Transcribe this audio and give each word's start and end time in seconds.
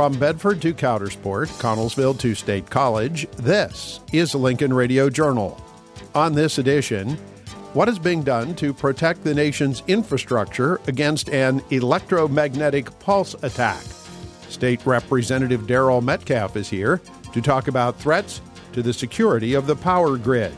From 0.00 0.18
Bedford 0.18 0.62
to 0.62 0.72
Coudersport, 0.72 1.48
Connellsville 1.60 2.18
to 2.20 2.34
State 2.34 2.70
College, 2.70 3.30
this 3.32 4.00
is 4.14 4.34
Lincoln 4.34 4.72
Radio 4.72 5.10
Journal. 5.10 5.62
On 6.14 6.32
this 6.32 6.56
edition, 6.56 7.16
what 7.74 7.86
is 7.86 7.98
being 7.98 8.22
done 8.22 8.54
to 8.54 8.72
protect 8.72 9.22
the 9.22 9.34
nation's 9.34 9.82
infrastructure 9.88 10.80
against 10.86 11.28
an 11.28 11.60
electromagnetic 11.68 12.98
pulse 13.00 13.34
attack? 13.42 13.82
State 14.48 14.86
Representative 14.86 15.66
Daryl 15.66 16.02
Metcalfe 16.02 16.56
is 16.56 16.70
here 16.70 17.02
to 17.34 17.42
talk 17.42 17.68
about 17.68 18.00
threats 18.00 18.40
to 18.72 18.82
the 18.82 18.94
security 18.94 19.52
of 19.52 19.66
the 19.66 19.76
power 19.76 20.16
grid. 20.16 20.56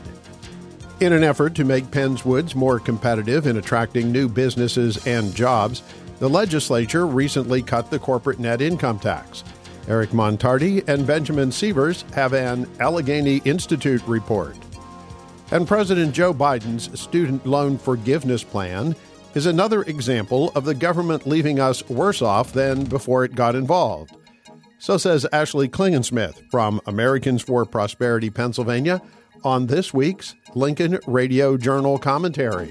In 1.01 1.11
an 1.11 1.25
effort 1.25 1.53
to 1.55 1.65
make 1.65 1.91
Penns 1.91 2.23
Woods 2.23 2.55
more 2.55 2.79
competitive 2.79 3.45
in 3.45 3.57
attracting 3.57 4.09
new 4.09 4.29
businesses 4.29 5.05
and 5.05 5.35
jobs, 5.35 5.83
the 6.23 6.29
legislature 6.29 7.05
recently 7.05 7.61
cut 7.61 7.91
the 7.91 7.99
corporate 7.99 8.39
net 8.39 8.61
income 8.61 8.97
tax. 8.97 9.43
Eric 9.89 10.11
Montarti 10.11 10.81
and 10.87 11.05
Benjamin 11.05 11.51
Sievers 11.51 12.05
have 12.13 12.31
an 12.31 12.65
Allegheny 12.79 13.41
Institute 13.43 14.01
report. 14.07 14.55
And 15.51 15.67
President 15.67 16.15
Joe 16.15 16.33
Biden's 16.33 16.97
student 16.97 17.45
loan 17.45 17.77
forgiveness 17.77 18.41
plan 18.41 18.95
is 19.33 19.47
another 19.47 19.81
example 19.81 20.53
of 20.55 20.63
the 20.63 20.73
government 20.73 21.27
leaving 21.27 21.59
us 21.59 21.85
worse 21.89 22.21
off 22.21 22.53
than 22.53 22.85
before 22.85 23.25
it 23.25 23.35
got 23.35 23.53
involved. 23.53 24.15
So 24.79 24.97
says 24.97 25.27
Ashley 25.33 25.67
Klingensmith 25.67 26.49
from 26.49 26.79
Americans 26.85 27.41
for 27.41 27.65
Prosperity, 27.65 28.29
Pennsylvania, 28.29 29.01
on 29.43 29.67
this 29.67 29.93
week's 29.93 30.35
Lincoln 30.55 30.99
Radio 31.05 31.57
Journal 31.57 31.99
commentary. 31.99 32.69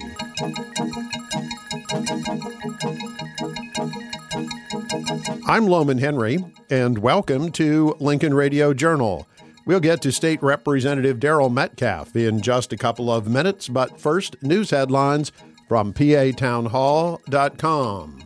I'm 5.47 5.67
Lowman 5.67 5.99
Henry, 5.99 6.45
and 6.69 6.99
welcome 6.99 7.53
to 7.53 7.95
Lincoln 8.01 8.35
Radio 8.35 8.75
Journal. 8.75 9.29
We'll 9.67 9.79
get 9.79 10.03
to 10.03 10.11
State 10.11 10.43
Representative 10.43 11.19
Daryl 11.19 11.53
Metcalfe 11.53 12.17
in 12.17 12.41
just 12.41 12.73
a 12.73 12.77
couple 12.77 13.13
of 13.13 13.29
minutes, 13.29 13.69
but 13.69 14.01
first, 14.01 14.43
news 14.43 14.71
headlines 14.71 15.31
from 15.69 15.93
PATownhall.com. 15.93 18.25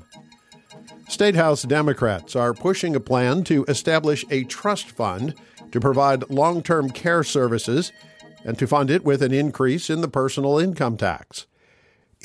State 1.08 1.36
House 1.36 1.62
Democrats 1.62 2.34
are 2.34 2.52
pushing 2.54 2.96
a 2.96 3.00
plan 3.00 3.44
to 3.44 3.64
establish 3.68 4.24
a 4.30 4.44
trust 4.44 4.90
fund 4.90 5.34
to 5.70 5.80
provide 5.80 6.30
long 6.30 6.62
term 6.62 6.88
care 6.90 7.22
services 7.22 7.92
and 8.44 8.58
to 8.58 8.66
fund 8.66 8.90
it 8.90 9.04
with 9.04 9.22
an 9.22 9.34
increase 9.34 9.90
in 9.90 10.00
the 10.00 10.08
personal 10.08 10.58
income 10.58 10.96
tax. 10.96 11.46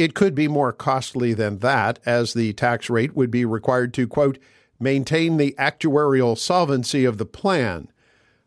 It 0.02 0.16
could 0.16 0.34
be 0.34 0.48
more 0.48 0.74
costly 0.74 1.36
than 1.36 1.60
that, 1.60 2.00
as 2.08 2.34
the 2.34 2.54
tax 2.54 2.90
rate 2.90 3.16
would 3.16 3.30
be 3.30 3.46
required 3.46 3.94
to, 3.94 4.08
quote, 4.08 4.40
maintain 4.80 5.38
the 5.38 5.54
actuarial 5.60 6.36
solvency 6.36 7.06
of 7.06 7.20
the 7.20 7.26
plan. 7.28 7.88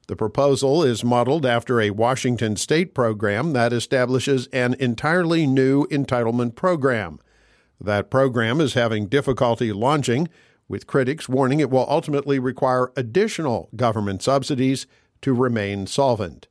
The 0.08 0.16
proposal 0.16 0.82
is 0.82 1.04
modeled 1.04 1.46
after 1.46 1.80
a 1.80 1.90
Washington 1.90 2.56
state 2.56 2.92
program 2.92 3.52
that 3.52 3.72
establishes 3.72 4.48
an 4.48 4.74
entirely 4.80 5.46
new 5.46 5.86
entitlement 5.92 6.56
program. 6.56 7.20
That 7.80 8.10
program 8.10 8.60
is 8.60 8.74
having 8.74 9.06
difficulty 9.06 9.72
launching, 9.72 10.28
with 10.66 10.88
critics 10.88 11.28
warning 11.28 11.60
it 11.60 11.70
will 11.70 11.86
ultimately 11.88 12.40
require 12.40 12.90
additional 12.96 13.68
government 13.76 14.24
subsidies 14.24 14.88
to 15.22 15.32
remain 15.32 15.86
solvent. 15.86 16.48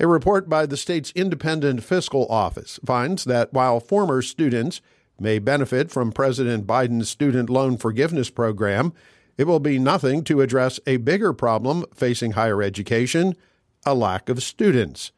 A 0.00 0.06
report 0.06 0.48
by 0.48 0.64
the 0.64 0.78
state's 0.78 1.12
independent 1.14 1.84
fiscal 1.84 2.26
office 2.30 2.80
finds 2.86 3.24
that 3.24 3.52
while 3.52 3.80
former 3.80 4.22
students 4.22 4.80
may 5.18 5.38
benefit 5.38 5.90
from 5.90 6.10
President 6.10 6.66
Biden's 6.66 7.10
student 7.10 7.50
loan 7.50 7.76
forgiveness 7.76 8.30
program, 8.30 8.94
it 9.36 9.46
will 9.46 9.60
be 9.60 9.78
nothing 9.78 10.24
to 10.24 10.40
address 10.40 10.80
a 10.86 10.96
bigger 10.96 11.34
problem 11.34 11.84
facing 11.94 12.32
higher 12.32 12.62
education 12.62 13.36
a 13.84 13.94
lack 13.94 14.30
of 14.30 14.42
students. 14.42 15.12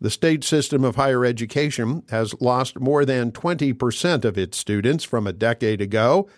The 0.00 0.10
state 0.10 0.42
system 0.42 0.84
of 0.84 0.96
higher 0.96 1.24
education 1.26 2.02
has 2.08 2.34
lost 2.40 2.80
more 2.80 3.04
than 3.04 3.30
20% 3.30 4.24
of 4.24 4.38
its 4.38 4.56
students 4.56 5.04
from 5.04 5.26
a 5.26 5.32
decade 5.34 5.82
ago. 5.82 6.28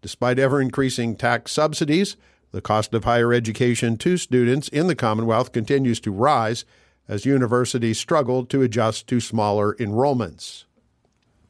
Despite 0.00 0.38
ever 0.38 0.60
increasing 0.60 1.16
tax 1.16 1.52
subsidies, 1.52 2.16
the 2.52 2.62
cost 2.62 2.94
of 2.94 3.04
higher 3.04 3.34
education 3.34 3.98
to 3.98 4.16
students 4.16 4.68
in 4.68 4.86
the 4.86 4.94
Commonwealth 4.94 5.52
continues 5.52 6.00
to 6.00 6.10
rise 6.10 6.64
as 7.08 7.24
universities 7.24 7.98
struggled 7.98 8.50
to 8.50 8.62
adjust 8.62 9.06
to 9.08 9.20
smaller 9.20 9.74
enrollments. 9.74 10.64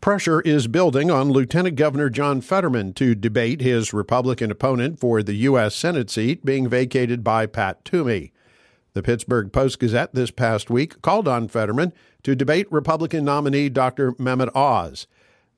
Pressure 0.01 0.41
is 0.43 0.69
building 0.69 1.11
on 1.11 1.31
Lieutenant 1.31 1.75
Governor 1.75 2.11
John 2.11 2.41
Fetterman 2.41 2.93
to 2.95 3.15
debate 3.15 3.61
his 3.61 3.93
Republican 3.93 4.51
opponent 4.51 5.01
for 5.01 5.23
the 5.23 5.35
U.S. 5.35 5.75
Senate 5.75 6.11
seat 6.11 6.45
being 6.45 6.69
vacated 6.69 7.25
by 7.25 7.47
Pat 7.47 7.85
Toomey. 7.85 8.33
The 8.93 9.03
Pittsburgh 9.03 9.53
Post 9.53 9.81
Gazette 9.81 10.15
this 10.15 10.31
past 10.31 10.71
week 10.71 11.03
called 11.03 11.27
on 11.27 11.49
Fetterman 11.49 11.93
to 12.23 12.37
debate 12.37 12.71
Republican 12.71 13.25
nominee 13.25 13.69
Dr. 13.69 14.13
Mehmet 14.13 14.55
Oz. 14.55 15.07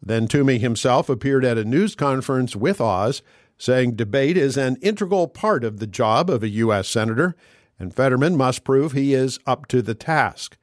Then 0.01 0.29
Toomey 0.29 0.59
himself 0.59 1.09
appeared 1.09 1.45
at 1.45 1.59
a 1.59 1.65
news 1.65 1.95
conference 1.95 2.57
with 2.57 2.81
Oz, 2.81 3.23
saying 3.59 3.97
debate 3.97 4.37
is 4.37 4.57
an 4.57 4.77
integral 4.81 5.29
part 5.29 5.63
of 5.63 5.79
the 5.79 5.87
job 5.87 6.31
of 6.31 6.43
a 6.43 6.49
U.S. 6.49 6.89
Senator 6.89 7.37
and 7.79 7.95
Fetterman 7.95 8.37
must 8.37 8.65
prove 8.65 8.93
he 8.93 9.15
is 9.15 9.39
up 9.47 9.67
to 9.69 9.83
the 9.83 9.95
task. 9.95 10.57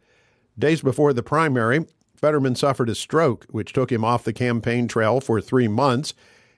Days 0.57 0.81
before 0.81 1.13
the 1.13 1.23
primary, 1.23 1.85
Fetterman 2.15 2.55
suffered 2.55 2.89
a 2.89 2.95
stroke, 2.95 3.45
which 3.49 3.73
took 3.73 3.91
him 3.91 4.03
off 4.03 4.23
the 4.23 4.33
campaign 4.33 4.87
trail 4.87 5.19
for 5.19 5.41
three 5.41 5.67
months. 5.67 6.13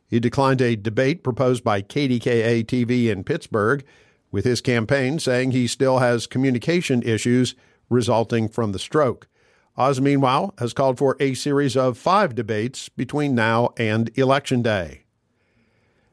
He 0.08 0.20
declined 0.20 0.62
a 0.62 0.76
debate 0.76 1.24
proposed 1.24 1.64
by 1.64 1.82
KDKA 1.82 2.66
TV 2.66 3.08
in 3.08 3.24
Pittsburgh, 3.24 3.84
with 4.32 4.46
his 4.46 4.62
campaign 4.62 5.20
saying 5.20 5.52
he 5.52 5.68
still 5.68 6.00
has 6.00 6.28
communication 6.28 7.02
issues 7.04 7.56
resulting 7.90 8.48
from 8.48 8.72
the 8.72 8.80
stroke. 8.80 9.28
Oz, 9.78 10.02
meanwhile, 10.02 10.54
has 10.58 10.74
called 10.74 10.98
for 10.98 11.16
a 11.20 11.34
series 11.34 11.78
of 11.78 11.98
five 11.98 12.34
debates 12.36 12.90
between 12.90 13.36
now 13.36 13.70
and 13.78 14.10
Election 14.18 14.62
Day. 14.62 15.04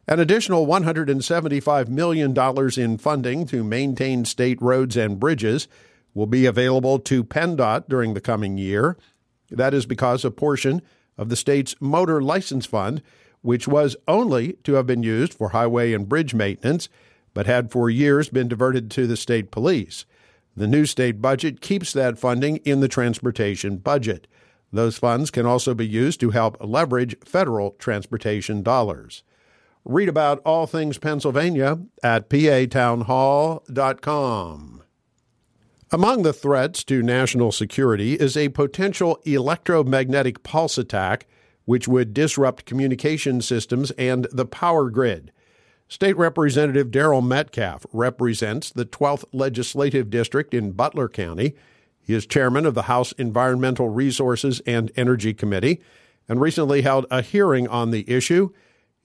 An 0.07 0.21
additional 0.21 0.67
$175 0.67 1.89
million 1.89 2.37
in 2.77 2.99
funding 2.99 3.47
to 3.47 3.65
maintain 3.65 4.25
state 4.27 4.61
roads 4.61 4.99
and 4.99 5.19
bridges 5.19 5.67
will 6.13 6.27
be 6.27 6.45
available 6.45 6.99
to 6.99 7.25
PennDOT 7.25 7.89
during 7.89 8.13
the 8.13 8.21
coming 8.21 8.59
year. 8.59 8.99
That 9.51 9.73
is 9.73 9.87
because 9.87 10.25
a 10.25 10.31
portion 10.31 10.83
of 11.17 11.31
the 11.31 11.37
state's 11.37 11.75
motor 11.81 12.21
license 12.21 12.67
fund, 12.67 13.03
which 13.41 13.67
was 13.67 13.97
only 14.07 14.55
to 14.65 14.75
have 14.75 14.87
been 14.87 15.03
used 15.03 15.33
for 15.33 15.51
highway 15.51 15.95
and 15.95 16.09
bridge 16.09 16.35
maintenance, 16.35 16.89
but 17.33 17.47
had 17.47 17.71
for 17.71 17.89
years 17.89 18.29
been 18.29 18.49
diverted 18.49 18.91
to 18.93 19.07
the 19.07 19.17
state 19.17 19.51
police. 19.51 20.05
The 20.55 20.67
new 20.67 20.85
state 20.85 21.23
budget 21.23 21.61
keeps 21.61 21.93
that 21.95 22.19
funding 22.19 22.59
in 22.59 22.81
the 22.81 22.89
transportation 22.89 23.79
budget. 23.79 24.27
Those 24.71 24.99
funds 24.99 25.31
can 25.31 25.47
also 25.47 25.75
be 25.75 25.87
used 25.87 26.21
to 26.21 26.31
help 26.31 26.57
leverage 26.61 27.17
federal 27.25 27.73
transportation 27.73 28.63
dollars. 28.63 29.23
Read 29.85 30.09
about 30.09 30.41
all 30.47 30.67
things 30.67 30.97
Pennsylvania 30.97 31.79
at 32.03 32.31
patownhall.com. 32.31 34.83
Among 35.93 36.23
the 36.23 36.33
threats 36.33 36.83
to 36.85 37.03
national 37.03 37.53
security 37.53 38.15
is 38.15 38.35
a 38.35 38.49
potential 38.49 39.21
electromagnetic 39.27 40.43
pulse 40.43 40.79
attack, 40.79 41.27
which 41.67 41.87
would 41.87 42.15
disrupt 42.15 42.65
communication 42.65 43.43
systems 43.43 43.91
and 43.93 44.27
the 44.33 44.47
power 44.47 44.89
grid. 44.89 45.31
State 45.87 46.17
Representative 46.17 46.91
Daryl 46.91 47.25
Metcalfe 47.25 47.85
represents 47.93 48.71
the 48.71 48.87
12th 48.87 49.27
Legislative 49.33 50.09
District 50.09 50.55
in 50.55 50.73
Butler 50.73 51.11
County. 51.11 51.55
He 52.01 52.15
is 52.15 52.27
chairman 52.27 52.65
of 52.65 52.75
the 52.75 52.83
House 52.83 53.13
Environmental 53.13 53.91
Resources 53.91 54.63
and 54.67 54.91
Energy 54.97 55.35
Committee 55.35 55.83
and 56.27 56.41
recently 56.41 56.81
held 56.81 57.05
a 57.11 57.21
hearing 57.21 57.69
on 57.69 57.91
the 57.91 58.11
issue 58.11 58.49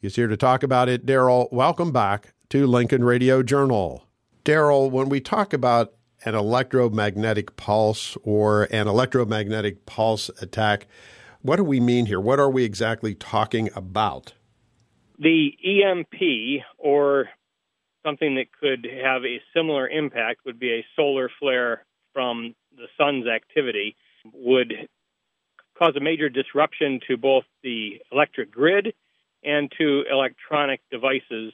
He's 0.01 0.15
here 0.15 0.27
to 0.27 0.37
talk 0.37 0.63
about 0.63 0.87
it. 0.87 1.05
Daryl, 1.05 1.51
welcome 1.51 1.91
back 1.91 2.33
to 2.51 2.65
Lincoln 2.65 3.03
Radio 3.03 3.43
Journal. 3.43 4.05
Daryl, 4.45 4.89
when 4.89 5.09
we 5.09 5.19
talk 5.19 5.51
about 5.51 5.93
an 6.23 6.35
electromagnetic 6.35 7.57
pulse 7.57 8.17
or 8.23 8.63
an 8.71 8.87
electromagnetic 8.87 9.85
pulse 9.85 10.29
attack, 10.41 10.87
what 11.41 11.57
do 11.57 11.65
we 11.65 11.81
mean 11.81 12.05
here? 12.05 12.21
What 12.21 12.39
are 12.39 12.49
we 12.49 12.63
exactly 12.63 13.13
talking 13.13 13.69
about? 13.75 14.35
The 15.17 15.51
EMP, 15.65 16.63
or 16.77 17.27
something 18.05 18.35
that 18.35 18.53
could 18.57 18.87
have 19.03 19.25
a 19.25 19.41
similar 19.53 19.89
impact, 19.89 20.45
would 20.45 20.61
be 20.61 20.75
a 20.75 20.85
solar 20.95 21.29
flare 21.41 21.85
from 22.13 22.55
the 22.73 22.87
sun's 22.97 23.27
activity, 23.27 23.97
would 24.33 24.71
cause 25.77 25.97
a 25.97 26.01
major 26.01 26.29
disruption 26.29 27.01
to 27.09 27.17
both 27.17 27.43
the 27.63 28.01
electric 28.13 28.49
grid 28.49 28.93
and 29.43 29.71
to 29.77 30.03
electronic 30.09 30.81
devices 30.91 31.53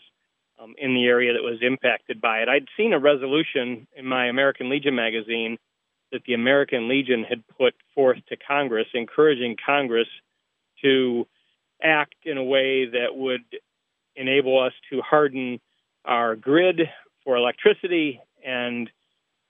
um, 0.61 0.73
in 0.77 0.93
the 0.93 1.05
area 1.05 1.33
that 1.33 1.43
was 1.43 1.59
impacted 1.61 2.21
by 2.21 2.39
it. 2.39 2.49
I'd 2.49 2.67
seen 2.77 2.93
a 2.93 2.99
resolution 2.99 3.87
in 3.95 4.05
my 4.05 4.27
American 4.27 4.69
Legion 4.69 4.95
magazine 4.95 5.57
that 6.11 6.23
the 6.25 6.33
American 6.33 6.87
Legion 6.87 7.23
had 7.23 7.43
put 7.57 7.73
forth 7.93 8.17
to 8.29 8.37
Congress, 8.37 8.87
encouraging 8.93 9.57
Congress 9.63 10.07
to 10.81 11.27
act 11.81 12.15
in 12.23 12.37
a 12.37 12.43
way 12.43 12.85
that 12.85 13.15
would 13.15 13.43
enable 14.15 14.59
us 14.59 14.73
to 14.89 15.01
harden 15.01 15.59
our 16.05 16.35
grid 16.35 16.81
for 17.23 17.35
electricity 17.35 18.21
and 18.45 18.89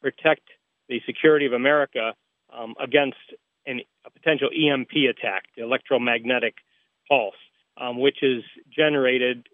protect 0.02 0.48
the 0.90 1.02
security 1.06 1.46
of 1.46 1.54
America 1.54 2.14
um, 2.52 2.74
against 2.80 3.18
an, 3.66 3.82
a 4.06 4.10
potential 4.10 4.50
EMP 4.50 4.92
attack, 5.10 5.44
the 5.56 5.64
electromagnetic 5.64 6.56
pulse, 7.08 7.36
um, 7.78 8.00
which 8.00 8.22
is 8.22 8.44
generated, 8.76 9.48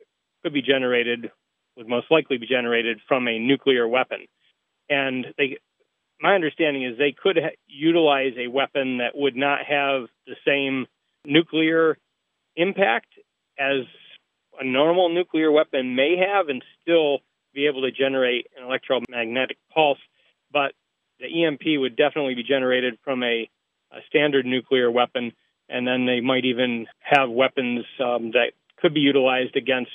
could 0.43 0.53
be 0.53 0.61
generated, 0.61 1.31
would 1.77 1.87
most 1.87 2.07
likely 2.11 2.37
be 2.37 2.47
generated 2.47 2.99
from 3.07 3.27
a 3.27 3.39
nuclear 3.39 3.87
weapon. 3.87 4.27
And 4.89 5.27
they, 5.37 5.57
my 6.19 6.35
understanding 6.35 6.83
is 6.83 6.97
they 6.97 7.15
could 7.17 7.37
ha- 7.37 7.55
utilize 7.67 8.33
a 8.37 8.47
weapon 8.47 8.97
that 8.97 9.15
would 9.15 9.35
not 9.35 9.59
have 9.59 10.07
the 10.27 10.35
same 10.45 10.87
nuclear 11.25 11.97
impact 12.55 13.07
as 13.57 13.85
a 14.59 14.65
normal 14.65 15.09
nuclear 15.09 15.51
weapon 15.51 15.95
may 15.95 16.17
have 16.17 16.49
and 16.49 16.63
still 16.81 17.19
be 17.53 17.67
able 17.67 17.81
to 17.81 17.91
generate 17.91 18.47
an 18.57 18.65
electromagnetic 18.65 19.57
pulse. 19.73 19.99
But 20.51 20.73
the 21.19 21.45
EMP 21.45 21.61
would 21.79 21.95
definitely 21.95 22.35
be 22.35 22.43
generated 22.43 22.97
from 23.03 23.23
a, 23.23 23.49
a 23.91 23.99
standard 24.07 24.45
nuclear 24.45 24.89
weapon, 24.91 25.31
and 25.71 25.87
then 25.87 26.05
they 26.05 26.19
might 26.19 26.45
even 26.45 26.87
have 26.99 27.29
weapons 27.29 27.85
um, 28.03 28.31
that 28.31 28.51
could 28.77 28.93
be 28.93 28.99
utilized 28.99 29.55
against 29.55 29.91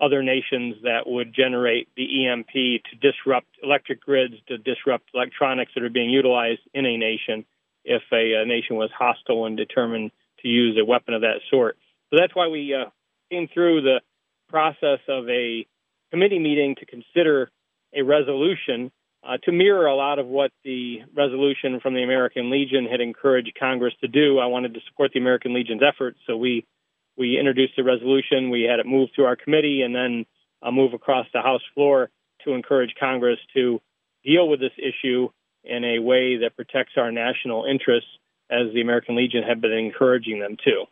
other 0.00 0.22
nations 0.22 0.76
that 0.82 1.06
would 1.06 1.34
generate 1.34 1.88
the 1.96 2.26
EMP 2.26 2.52
to 2.52 2.96
disrupt 3.00 3.46
electric 3.62 4.02
grids, 4.02 4.34
to 4.48 4.58
disrupt 4.58 5.08
electronics 5.14 5.72
that 5.74 5.84
are 5.84 5.90
being 5.90 6.10
utilized 6.10 6.60
in 6.74 6.84
a 6.84 6.96
nation 6.96 7.44
if 7.84 8.02
a, 8.12 8.42
a 8.42 8.44
nation 8.44 8.76
was 8.76 8.90
hostile 8.96 9.46
and 9.46 9.56
determined 9.56 10.10
to 10.40 10.48
use 10.48 10.76
a 10.78 10.84
weapon 10.84 11.14
of 11.14 11.22
that 11.22 11.40
sort. 11.50 11.78
So 12.10 12.18
that's 12.20 12.34
why 12.34 12.48
we 12.48 12.74
uh, 12.74 12.90
came 13.30 13.48
through 13.52 13.82
the 13.82 14.00
process 14.48 15.00
of 15.08 15.28
a 15.28 15.66
committee 16.10 16.38
meeting 16.38 16.74
to 16.78 16.86
consider 16.86 17.50
a 17.94 18.02
resolution 18.02 18.90
uh, 19.26 19.38
to 19.44 19.52
mirror 19.52 19.86
a 19.86 19.96
lot 19.96 20.18
of 20.18 20.26
what 20.26 20.52
the 20.64 20.98
resolution 21.14 21.80
from 21.80 21.94
the 21.94 22.02
American 22.02 22.50
Legion 22.50 22.86
had 22.90 23.00
encouraged 23.00 23.56
Congress 23.58 23.94
to 24.00 24.08
do. 24.08 24.38
I 24.38 24.46
wanted 24.46 24.74
to 24.74 24.80
support 24.88 25.12
the 25.12 25.20
American 25.20 25.54
Legion's 25.54 25.82
efforts, 25.82 26.18
so 26.26 26.36
we 26.36 26.64
we 27.16 27.38
introduced 27.38 27.78
a 27.78 27.82
resolution. 27.82 28.50
We 28.50 28.62
had 28.70 28.78
it 28.78 28.86
moved 28.86 29.12
through 29.14 29.24
our 29.24 29.36
committee 29.36 29.82
and 29.82 29.94
then 29.94 30.26
uh, 30.62 30.70
move 30.70 30.92
across 30.92 31.26
the 31.32 31.40
House 31.40 31.62
floor 31.74 32.10
to 32.44 32.52
encourage 32.52 32.94
Congress 33.00 33.38
to 33.54 33.80
deal 34.24 34.48
with 34.48 34.60
this 34.60 34.72
issue 34.78 35.28
in 35.64 35.84
a 35.84 35.98
way 35.98 36.36
that 36.38 36.54
protects 36.54 36.92
our 36.96 37.10
national 37.10 37.64
interests, 37.64 38.10
as 38.50 38.72
the 38.74 38.80
American 38.80 39.16
Legion 39.16 39.42
had 39.42 39.60
been 39.60 39.72
encouraging 39.72 40.38
them 40.38 40.56
to. 40.64 40.84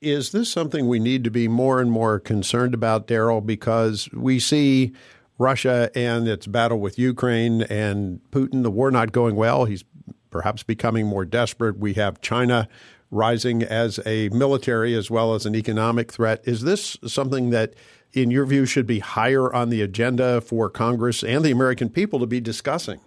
Is 0.00 0.32
this 0.32 0.50
something 0.50 0.88
we 0.88 0.98
need 0.98 1.24
to 1.24 1.30
be 1.30 1.48
more 1.48 1.80
and 1.80 1.90
more 1.90 2.18
concerned 2.20 2.74
about, 2.74 3.06
Daryl? 3.06 3.44
Because 3.44 4.08
we 4.12 4.38
see 4.38 4.94
Russia 5.38 5.90
and 5.94 6.26
its 6.26 6.46
battle 6.46 6.80
with 6.80 6.98
Ukraine 6.98 7.62
and 7.62 8.20
Putin, 8.30 8.62
the 8.62 8.70
war 8.70 8.90
not 8.90 9.12
going 9.12 9.36
well. 9.36 9.64
He's 9.64 9.84
perhaps 10.30 10.62
becoming 10.62 11.06
more 11.06 11.24
desperate. 11.24 11.78
We 11.78 11.94
have 11.94 12.20
China 12.20 12.68
rising 13.10 13.62
as 13.62 14.00
a 14.04 14.28
military 14.30 14.94
as 14.94 15.10
well 15.10 15.34
as 15.34 15.46
an 15.46 15.54
economic 15.54 16.12
threat. 16.12 16.40
Is 16.44 16.62
this 16.62 16.96
something 17.06 17.50
that, 17.50 17.74
in 18.12 18.30
your 18.30 18.44
view, 18.46 18.66
should 18.66 18.86
be 18.86 18.98
higher 18.98 19.52
on 19.54 19.70
the 19.70 19.82
agenda 19.82 20.40
for 20.40 20.68
Congress 20.68 21.22
and 21.22 21.44
the 21.44 21.50
American 21.50 21.88
people 21.88 22.18
to 22.18 22.26
be 22.26 22.40
discussing? 22.40 23.00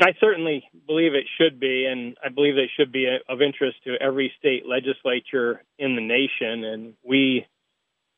I 0.00 0.14
certainly 0.20 0.64
believe 0.86 1.14
it 1.14 1.26
should 1.38 1.58
be, 1.58 1.84
and 1.84 2.16
I 2.24 2.28
believe 2.28 2.56
it 2.56 2.70
should 2.76 2.92
be 2.92 3.08
of 3.28 3.42
interest 3.42 3.78
to 3.84 3.96
every 4.00 4.32
state 4.38 4.64
legislature 4.64 5.62
in 5.76 5.96
the 5.96 6.02
nation. 6.02 6.64
And 6.64 6.94
we, 7.02 7.46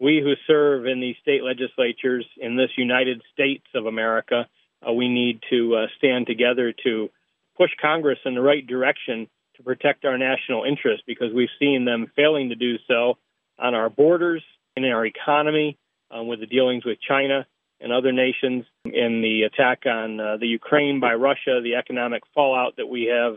we 0.01 0.21
who 0.23 0.33
serve 0.47 0.87
in 0.87 1.01
these 1.01 1.17
state 1.21 1.43
legislatures 1.45 2.27
in 2.39 2.57
this 2.57 2.71
United 2.77 3.23
States 3.33 3.65
of 3.75 3.87
America, 3.87 4.49
uh, 4.87 4.93
we 4.93 5.09
need 5.09 5.41
to 5.51 5.77
uh, 5.77 5.87
stand 5.99 6.27
together 6.27 6.73
to 6.85 7.11
push 7.57 7.71
Congress 7.81 8.19
in 8.25 8.35
the 8.35 8.41
right 8.41 8.67
direction 8.67 9.29
to 9.57 9.63
protect 9.63 10.07
our 10.07 10.17
national 10.17 10.65
interests 10.65 11.05
because 11.07 11.33
we've 11.35 11.51
seen 11.59 11.85
them 11.85 12.11
failing 12.17 12.49
to 12.49 12.55
do 12.55 12.77
so 12.89 13.19
on 13.59 13.75
our 13.75 13.91
borders 13.91 14.43
and 14.75 14.87
in 14.87 14.91
our 14.91 15.05
economy 15.05 15.77
um, 16.11 16.27
with 16.27 16.41
the 16.41 16.47
dealings 16.47 16.85
with 16.85 16.99
China 17.07 17.47
and 17.79 17.93
other 17.93 18.13
nations 18.13 18.65
in 18.87 19.21
the 19.21 19.43
attack 19.43 19.85
on 19.87 20.19
uh, 20.19 20.37
the 20.39 20.47
Ukraine 20.47 21.01
by 21.01 21.15
Russia, 21.15 21.61
the 21.63 21.75
economic 21.77 22.23
fallout 22.35 22.77
that 22.77 22.87
we 22.87 23.05
have 23.05 23.37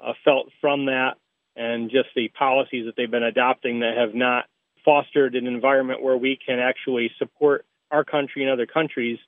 uh, 0.00 0.12
felt 0.24 0.48
from 0.60 0.86
that, 0.86 1.14
and 1.56 1.90
just 1.90 2.08
the 2.14 2.28
policies 2.28 2.86
that 2.86 2.94
they've 2.96 3.10
been 3.10 3.22
adopting 3.22 3.80
that 3.80 3.96
have 3.96 4.14
not 4.14 4.44
fostered 4.84 5.34
an 5.34 5.46
environment 5.46 6.02
where 6.02 6.16
we 6.16 6.38
can 6.44 6.58
actually 6.58 7.10
support 7.18 7.64
our 7.90 8.04
country 8.04 8.42
and 8.42 8.50
other 8.50 8.66
countries 8.66 9.18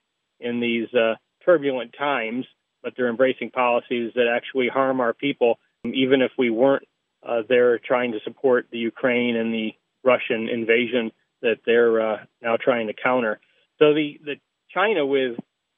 in 0.40 0.60
these 0.60 0.92
uh, 0.94 1.14
turbulent 1.44 1.94
times, 1.96 2.44
but 2.82 2.94
they're 2.96 3.08
embracing 3.08 3.50
policies 3.50 4.12
that 4.14 4.26
actually 4.28 4.68
harm 4.68 5.00
our 5.00 5.14
people, 5.14 5.58
even 5.84 6.20
if 6.20 6.32
we 6.36 6.50
weren't 6.50 6.86
uh, 7.26 7.42
there 7.48 7.78
trying 7.78 8.12
to 8.12 8.20
support 8.24 8.66
the 8.70 8.78
Ukraine 8.78 9.36
and 9.36 9.52
the 9.52 9.72
Russian 10.04 10.48
invasion 10.48 11.10
that 11.42 11.58
they're 11.64 12.00
uh, 12.00 12.16
now 12.42 12.56
trying 12.56 12.86
to 12.88 12.94
counter. 12.94 13.40
So 13.78 13.94
the, 13.94 14.18
the 14.24 14.34
China 14.72 15.06
with 15.06 15.36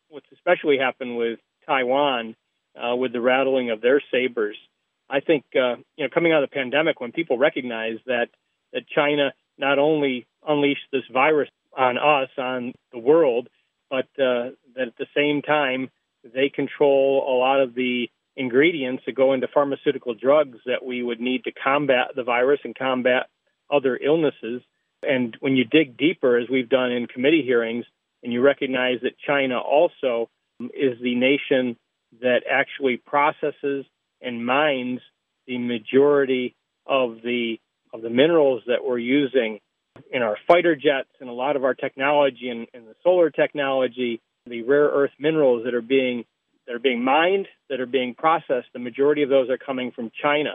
what's 0.08 0.26
especially 0.32 0.78
happened 0.78 1.16
with 1.16 1.38
Taiwan 1.66 2.36
uh, 2.76 2.96
with 2.96 3.12
the 3.12 3.20
rattling 3.20 3.70
of 3.70 3.80
their 3.80 4.02
sabers. 4.10 4.56
I 5.10 5.20
think 5.20 5.44
uh, 5.54 5.76
you 5.96 6.04
know 6.04 6.08
coming 6.12 6.32
out 6.32 6.42
of 6.42 6.50
the 6.50 6.54
pandemic 6.54 7.00
when 7.00 7.12
people 7.12 7.38
recognize 7.38 7.98
that 8.06 8.28
that 8.72 8.82
China 8.88 9.32
not 9.58 9.78
only 9.78 10.26
unleash 10.46 10.78
this 10.92 11.02
virus 11.12 11.48
on 11.76 11.98
us 11.98 12.30
on 12.38 12.72
the 12.92 12.98
world, 12.98 13.48
but 13.90 14.06
uh, 14.18 14.50
that 14.74 14.88
at 14.88 14.96
the 14.98 15.06
same 15.16 15.42
time 15.42 15.90
they 16.22 16.48
control 16.48 17.24
a 17.28 17.34
lot 17.36 17.60
of 17.60 17.74
the 17.74 18.08
ingredients 18.36 19.02
that 19.06 19.14
go 19.14 19.32
into 19.32 19.48
pharmaceutical 19.48 20.14
drugs 20.14 20.58
that 20.66 20.84
we 20.84 21.02
would 21.02 21.20
need 21.20 21.44
to 21.44 21.52
combat 21.52 22.08
the 22.14 22.22
virus 22.22 22.60
and 22.64 22.76
combat 22.76 23.28
other 23.70 23.96
illnesses. 23.96 24.62
And 25.02 25.36
when 25.40 25.56
you 25.56 25.64
dig 25.64 25.96
deeper, 25.96 26.38
as 26.38 26.48
we've 26.48 26.68
done 26.68 26.92
in 26.92 27.06
committee 27.06 27.42
hearings, 27.44 27.84
and 28.22 28.32
you 28.32 28.40
recognize 28.40 29.00
that 29.02 29.18
China 29.18 29.58
also 29.58 30.28
is 30.60 30.98
the 31.00 31.14
nation 31.14 31.76
that 32.20 32.42
actually 32.50 32.96
processes 32.96 33.84
and 34.20 34.44
mines 34.44 35.00
the 35.46 35.58
majority 35.58 36.56
of 36.86 37.16
the 37.22 37.58
of 37.92 38.02
the 38.02 38.10
minerals 38.10 38.62
that 38.66 38.84
we're 38.84 38.98
using 38.98 39.60
in 40.12 40.22
our 40.22 40.36
fighter 40.46 40.76
jets 40.76 41.08
and 41.20 41.28
a 41.28 41.32
lot 41.32 41.56
of 41.56 41.64
our 41.64 41.74
technology 41.74 42.48
and, 42.50 42.66
and 42.72 42.86
the 42.86 42.94
solar 43.02 43.30
technology, 43.30 44.20
the 44.46 44.62
rare 44.62 44.86
earth 44.86 45.10
minerals 45.18 45.64
that 45.64 45.74
are 45.74 45.82
being 45.82 46.24
that 46.66 46.74
are 46.74 46.78
being 46.78 47.02
mined, 47.02 47.48
that 47.70 47.80
are 47.80 47.86
being 47.86 48.14
processed, 48.14 48.68
the 48.74 48.78
majority 48.78 49.22
of 49.22 49.30
those 49.30 49.48
are 49.48 49.56
coming 49.56 49.90
from 49.90 50.10
China. 50.22 50.54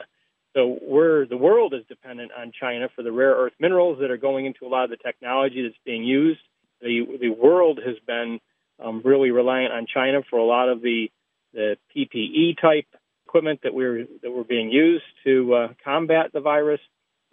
So 0.55 0.77
we're 0.81 1.25
the 1.25 1.37
world 1.37 1.73
is 1.73 1.83
dependent 1.89 2.31
on 2.37 2.51
China 2.59 2.87
for 2.95 3.01
the 3.01 3.11
rare 3.11 3.33
earth 3.33 3.53
minerals 3.59 3.99
that 3.99 4.11
are 4.11 4.17
going 4.17 4.45
into 4.45 4.65
a 4.65 4.69
lot 4.69 4.83
of 4.83 4.91
the 4.91 4.97
technology 4.97 5.63
that's 5.63 5.79
being 5.83 6.03
used 6.03 6.39
the 6.83 7.17
the 7.19 7.29
world 7.29 7.79
has 7.83 7.95
been 8.05 8.39
um, 8.83 9.01
really 9.03 9.31
reliant 9.31 9.73
on 9.73 9.87
China 9.91 10.21
for 10.29 10.37
a 10.37 10.45
lot 10.45 10.69
of 10.69 10.81
the 10.81 11.09
the 11.53 11.77
PPE 11.95 12.59
type 12.61 12.87
equipment 13.25 13.61
that 13.63 13.73
we're 13.73 14.05
that 14.21 14.31
were 14.31 14.43
being 14.43 14.69
used 14.69 15.05
to 15.23 15.53
uh, 15.53 15.67
combat 15.83 16.31
the 16.33 16.41
virus. 16.41 16.81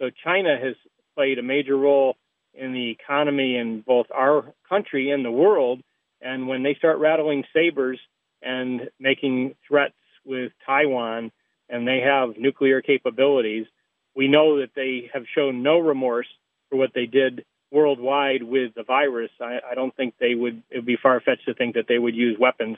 So 0.01 0.09
China 0.23 0.57
has 0.59 0.75
played 1.15 1.37
a 1.37 1.43
major 1.43 1.77
role 1.77 2.15
in 2.55 2.73
the 2.73 2.89
economy 2.89 3.55
in 3.55 3.81
both 3.81 4.07
our 4.11 4.51
country 4.67 5.11
and 5.11 5.23
the 5.23 5.31
world. 5.31 5.81
And 6.21 6.47
when 6.47 6.63
they 6.63 6.73
start 6.73 6.97
rattling 6.97 7.43
sabers 7.53 7.99
and 8.41 8.89
making 8.99 9.53
threats 9.67 9.93
with 10.25 10.51
Taiwan, 10.65 11.31
and 11.69 11.87
they 11.87 11.99
have 11.99 12.37
nuclear 12.37 12.81
capabilities, 12.81 13.67
we 14.15 14.27
know 14.27 14.59
that 14.59 14.71
they 14.75 15.09
have 15.13 15.23
shown 15.35 15.61
no 15.61 15.77
remorse 15.77 16.27
for 16.69 16.77
what 16.77 16.93
they 16.95 17.05
did 17.05 17.45
worldwide 17.71 18.43
with 18.43 18.73
the 18.75 18.83
virus, 18.83 19.31
I, 19.39 19.59
I 19.71 19.75
don't 19.75 19.95
think 19.95 20.15
they 20.19 20.35
would. 20.35 20.63
It 20.69 20.77
would 20.77 20.85
be 20.85 20.97
far 21.01 21.21
fetched 21.21 21.45
to 21.45 21.53
think 21.53 21.75
that 21.75 21.85
they 21.87 21.99
would 21.99 22.15
use 22.15 22.37
weapons 22.37 22.77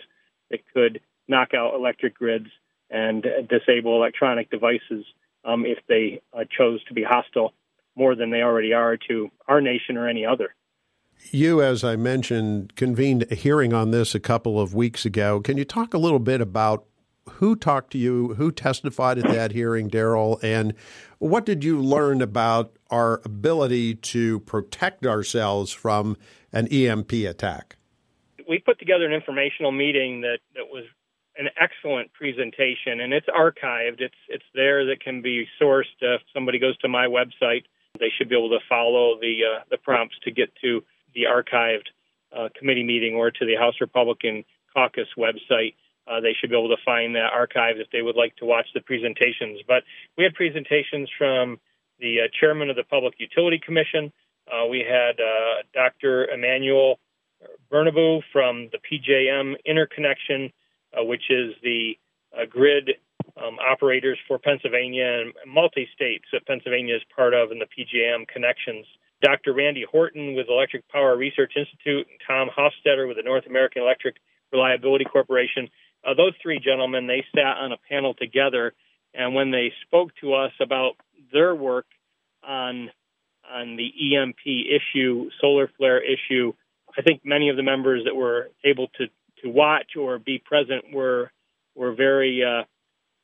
that 0.52 0.60
could 0.74 1.00
knock 1.28 1.54
out 1.56 1.74
electric 1.74 2.16
grids 2.16 2.50
and 2.92 3.26
disable 3.50 3.96
electronic 3.96 4.52
devices 4.52 5.06
um, 5.46 5.66
if 5.66 5.80
they 5.88 6.22
uh, 6.34 6.44
chose 6.58 6.84
to 6.86 6.94
be 6.94 7.04
hostile 7.04 7.54
more 7.96 8.16
than 8.16 8.32
they 8.32 8.42
already 8.42 8.74
are 8.74 8.98
to 9.10 9.30
our 9.48 9.62
nation 9.62 9.98
or 9.98 10.08
any 10.08 10.26
other. 10.26 10.56
You, 11.32 11.62
as 11.62 11.84
I 11.84 11.96
mentioned, 11.96 12.76
convened 12.76 13.26
a 13.32 13.36
hearing 13.36 13.74
on 13.74 13.92
this 13.92 14.16
a 14.16 14.20
couple 14.20 14.60
of 14.60 14.74
weeks 14.74 15.06
ago. 15.06 15.40
Can 15.40 15.58
you 15.58 15.66
talk 15.66 15.94
a 15.94 15.98
little 15.98 16.20
bit 16.20 16.42
about 16.42 16.86
who 17.30 17.56
talked 17.56 17.92
to 17.92 17.98
you, 17.98 18.34
who 18.36 18.52
testified 18.52 19.18
at 19.18 19.26
that 19.26 19.52
hearing, 19.52 19.90
Daryl, 19.90 20.44
and 20.44 20.74
what 21.20 21.46
did 21.46 21.64
you 21.64 21.80
learn 21.80 22.22
about 22.22 22.76
our 22.90 23.22
ability 23.24 23.96
to 23.96 24.42
protect 24.42 25.06
ourselves 25.06 25.72
from 25.72 26.18
an 26.52 26.68
EMP 26.68 27.14
attack? 27.14 27.78
We 28.48 28.60
put 28.60 28.78
together 28.78 29.06
an 29.06 29.14
informational 29.14 29.72
meeting 29.72 30.22
that, 30.22 30.40
that 30.56 30.66
was 30.70 30.84
an 31.38 31.50
excellent 31.60 32.14
presentation, 32.14 33.00
and 33.00 33.14
it's 33.14 33.28
archived. 33.28 34.02
It's 34.02 34.16
it's 34.30 34.46
there 34.54 34.86
that 34.86 35.02
can 35.04 35.22
be 35.22 35.48
sourced. 35.62 35.94
if 36.02 36.22
somebody 36.34 36.60
goes 36.60 36.78
to 36.80 36.88
my 36.88 37.08
website, 37.08 37.64
they 38.00 38.12
should 38.18 38.30
be 38.30 38.36
able 38.36 38.50
to 38.50 38.60
follow 38.68 39.20
the 39.20 39.40
uh, 39.44 39.64
the 39.70 39.78
prompts 39.78 40.16
to 40.24 40.32
get 40.32 40.54
to 40.62 40.84
the 41.16 41.24
archived 41.24 41.88
uh, 42.36 42.50
committee 42.58 42.84
meeting 42.84 43.16
or 43.16 43.32
to 43.32 43.46
the 43.46 43.56
House 43.56 43.76
Republican 43.82 44.44
Caucus 44.74 45.08
website. 45.18 45.76
Uh, 46.06 46.20
they 46.20 46.34
should 46.40 46.50
be 46.50 46.58
able 46.58 46.76
to 46.76 46.82
find 46.84 47.16
that 47.16 47.32
archive 47.34 47.78
if 47.78 47.90
they 47.92 48.02
would 48.02 48.16
like 48.16 48.36
to 48.38 48.46
watch 48.46 48.68
the 48.74 48.82
presentations. 48.82 49.62
But 49.68 49.84
we 50.18 50.24
had 50.24 50.34
presentations 50.34 51.10
from 51.18 51.60
the 52.00 52.22
uh, 52.22 52.28
chairman 52.40 52.70
of 52.70 52.76
the 52.76 52.84
Public 52.84 53.14
Utility 53.20 53.60
Commission. 53.64 54.12
Uh, 54.52 54.68
we 54.68 54.80
had 54.80 55.22
uh, 55.22 55.64
Dr. 55.74 56.28
Emmanuel 56.28 57.00
Bernabeu 57.72 58.22
from 58.32 58.70
the 58.72 58.80
PJM 58.80 59.56
Interconnection, 59.66 60.46
uh, 60.46 60.58
which 61.02 61.24
is 61.30 61.54
the 61.64 61.98
uh, 62.36 62.46
grid 62.50 62.92
um, 63.38 63.58
operators 63.60 64.18
for 64.28 64.38
Pennsylvania 64.38 65.06
and 65.06 65.34
multi 65.48 65.88
states 65.96 66.26
that 66.32 66.46
Pennsylvania 66.46 66.96
is 66.96 67.02
part 67.16 67.34
of 67.34 67.52
in 67.52 67.60
the 67.60 67.66
PJM 67.66 68.28
connections. 68.28 68.86
Dr. 69.22 69.54
Randy 69.54 69.86
Horton 69.90 70.36
with 70.36 70.48
Electric 70.50 70.88
Power 70.90 71.16
Research 71.16 71.54
Institute, 71.56 72.06
and 72.10 72.20
Tom 72.28 72.50
Hofstetter 72.50 73.08
with 73.08 73.18
the 73.18 73.24
North 73.24 73.46
American 73.48 73.82
Electric 73.82 74.18
Reliability 74.52 75.06
Corporation. 75.06 75.70
Uh, 76.06 76.14
those 76.14 76.34
three 76.42 76.60
gentlemen, 76.60 77.08
they 77.08 77.24
sat 77.34 77.58
on 77.58 77.72
a 77.72 77.78
panel 77.90 78.14
together, 78.14 78.74
and 79.14 79.34
when 79.34 79.52
they 79.52 79.72
spoke 79.86 80.12
to 80.22 80.34
us 80.34 80.52
about 80.60 80.94
their 81.32 81.56
work 81.56 81.86
on 82.44 82.92
on 83.52 83.76
the 83.76 84.16
EMP 84.16 84.40
issue, 84.46 85.30
solar 85.42 85.70
flare 85.78 86.02
issue, 86.02 86.54
I 86.98 87.02
think 87.02 87.22
many 87.26 87.50
of 87.50 87.58
the 87.58 87.64
members 87.64 88.06
that 88.06 88.16
were 88.16 88.50
able 88.64 88.88
to 89.00 89.08
to 89.44 89.50
watch 89.50 89.96
or 90.00 90.20
be 90.20 90.42
present 90.44 90.86
were 90.94 91.32
were 91.76 91.94
very 91.94 92.44
uh, 92.44 92.64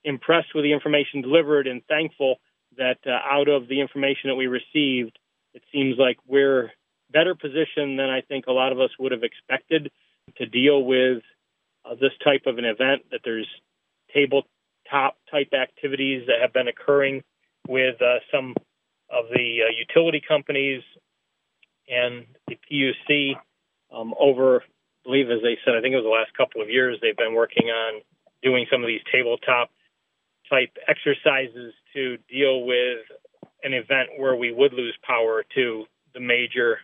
impressed 0.03 0.53
with 0.55 0.63
the 0.63 0.73
information 0.73 1.21
delivered 1.21 1.67
and 1.67 1.83
thankful 1.87 2.37
that 2.77 2.97
uh, 3.05 3.11
out 3.11 3.47
of 3.47 3.67
the 3.67 3.81
information 3.81 4.29
that 4.29 4.35
we 4.35 4.47
received, 4.47 5.17
it 5.53 5.61
seems 5.71 5.97
like 5.97 6.17
we're 6.27 6.71
better 7.11 7.35
positioned 7.35 7.99
than 7.99 8.09
I 8.09 8.21
think 8.21 8.45
a 8.47 8.51
lot 8.51 8.71
of 8.71 8.79
us 8.79 8.91
would 8.99 9.11
have 9.11 9.23
expected 9.23 9.91
to 10.37 10.45
deal 10.45 10.83
with 10.83 11.23
uh, 11.85 11.95
this 11.95 12.11
type 12.23 12.43
of 12.45 12.57
an 12.57 12.65
event. 12.65 13.03
That 13.11 13.21
there's 13.23 13.47
tabletop 14.13 15.17
type 15.29 15.53
activities 15.53 16.27
that 16.27 16.41
have 16.41 16.53
been 16.53 16.67
occurring 16.67 17.23
with 17.67 18.01
uh, 18.01 18.19
some 18.31 18.55
of 19.11 19.25
the 19.33 19.59
uh, 19.63 19.71
utility 19.77 20.21
companies 20.25 20.81
and 21.87 22.25
the 22.47 22.57
PUC 22.71 23.35
um, 23.91 24.13
over, 24.19 24.63
believe, 25.09 25.31
as 25.31 25.41
they 25.41 25.57
said, 25.65 25.73
I 25.73 25.81
think 25.81 25.93
it 25.93 25.97
was 25.97 26.05
the 26.05 26.13
last 26.13 26.37
couple 26.37 26.61
of 26.61 26.69
years, 26.69 26.99
they've 27.01 27.17
been 27.17 27.33
working 27.33 27.67
on 27.69 28.01
doing 28.43 28.65
some 28.71 28.83
of 28.83 28.87
these 28.87 29.01
tabletop 29.11 29.71
type 30.49 30.69
exercises 30.87 31.73
to 31.93 32.17
deal 32.29 32.65
with 32.65 33.01
an 33.63 33.73
event 33.73 34.09
where 34.17 34.35
we 34.35 34.53
would 34.53 34.71
lose 34.73 34.95
power 35.01 35.43
to 35.55 35.85
the 36.13 36.19
major 36.19 36.77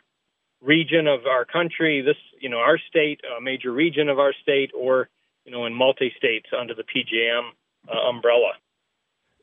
region 0.62 1.08
of 1.08 1.26
our 1.30 1.46
country, 1.46 2.02
this, 2.02 2.18
you 2.42 2.50
know, 2.50 2.58
our 2.58 2.80
state, 2.90 3.22
a 3.38 3.42
major 3.42 3.72
region 3.72 4.10
of 4.10 4.18
our 4.18 4.34
state, 4.42 4.72
or, 4.78 5.08
you 5.46 5.52
know, 5.52 5.66
in 5.66 5.74
multi 5.74 6.12
states 6.18 6.48
under 6.60 6.74
the 6.74 6.84
PJM 6.84 7.50
uh, 7.88 8.10
umbrella. 8.10 8.54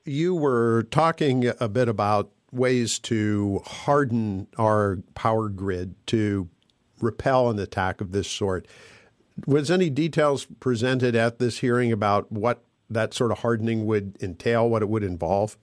You 0.04 0.34
were 0.34 0.88
talking 0.90 1.52
a 1.60 1.68
bit 1.68 1.88
about 1.88 2.32
ways 2.50 2.98
to 2.98 3.62
harden 3.64 4.48
our 4.58 4.98
power 5.14 5.48
grid 5.48 5.94
to 6.08 6.48
repel 7.02 7.50
an 7.50 7.58
attack 7.58 8.00
of 8.00 8.12
this 8.12 8.28
sort. 8.28 8.66
Was 9.46 9.70
any 9.70 9.90
details 9.90 10.46
presented 10.60 11.14
at 11.14 11.38
this 11.38 11.58
hearing 11.58 11.90
about 11.90 12.30
what 12.30 12.64
that 12.88 13.14
sort 13.14 13.32
of 13.32 13.38
hardening 13.38 13.86
would 13.86 14.16
entail, 14.22 14.68
what 14.68 14.82
it 14.82 14.88
would 14.88 15.02
involve? 15.02 15.56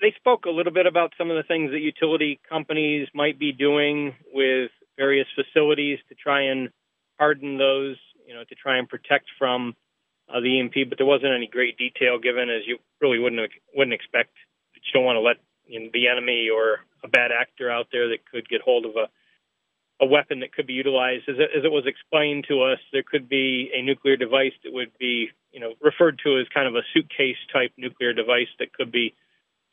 They 0.00 0.12
spoke 0.16 0.44
a 0.44 0.50
little 0.50 0.72
bit 0.72 0.86
about 0.86 1.12
some 1.16 1.30
of 1.30 1.36
the 1.36 1.42
things 1.42 1.70
that 1.70 1.80
utility 1.80 2.40
companies 2.48 3.08
might 3.14 3.38
be 3.38 3.52
doing 3.52 4.14
with 4.32 4.70
various 4.96 5.26
facilities 5.34 5.98
to 6.08 6.14
try 6.14 6.42
and 6.42 6.70
harden 7.18 7.58
those, 7.58 7.96
you 8.26 8.34
know, 8.34 8.44
to 8.44 8.54
try 8.54 8.78
and 8.78 8.88
protect 8.88 9.26
from 9.38 9.74
uh, 10.28 10.40
the 10.40 10.60
EMP. 10.60 10.88
But 10.88 10.98
there 10.98 11.06
wasn't 11.06 11.32
any 11.34 11.48
great 11.50 11.78
detail 11.78 12.18
given, 12.18 12.50
as 12.50 12.62
you 12.66 12.78
really 13.00 13.18
wouldn't 13.18 13.50
wouldn't 13.74 13.94
expect. 13.94 14.30
You 14.74 14.80
don't 14.92 15.04
want 15.04 15.16
to 15.16 15.20
let 15.20 15.36
know, 15.68 15.90
the 15.92 16.08
enemy 16.08 16.48
or 16.52 16.80
a 17.02 17.08
bad 17.08 17.30
actor 17.32 17.70
out 17.70 17.88
there 17.92 18.08
that 18.08 18.28
could 18.30 18.48
get 18.48 18.60
hold 18.60 18.84
of 18.84 18.92
a 18.96 19.08
a 20.00 20.06
weapon 20.06 20.40
that 20.40 20.52
could 20.52 20.66
be 20.66 20.74
utilized. 20.74 21.28
As 21.28 21.36
it, 21.38 21.50
as 21.56 21.64
it 21.64 21.72
was 21.72 21.86
explained 21.86 22.46
to 22.48 22.62
us, 22.62 22.78
there 22.92 23.02
could 23.02 23.28
be 23.28 23.70
a 23.74 23.82
nuclear 23.82 24.16
device 24.16 24.52
that 24.64 24.72
would 24.72 24.92
be, 24.98 25.28
you 25.52 25.60
know, 25.60 25.72
referred 25.80 26.20
to 26.24 26.38
as 26.38 26.46
kind 26.52 26.68
of 26.68 26.74
a 26.74 26.86
suitcase 26.92 27.38
type 27.52 27.72
nuclear 27.76 28.12
device 28.12 28.48
that 28.58 28.72
could 28.72 28.92
be 28.92 29.14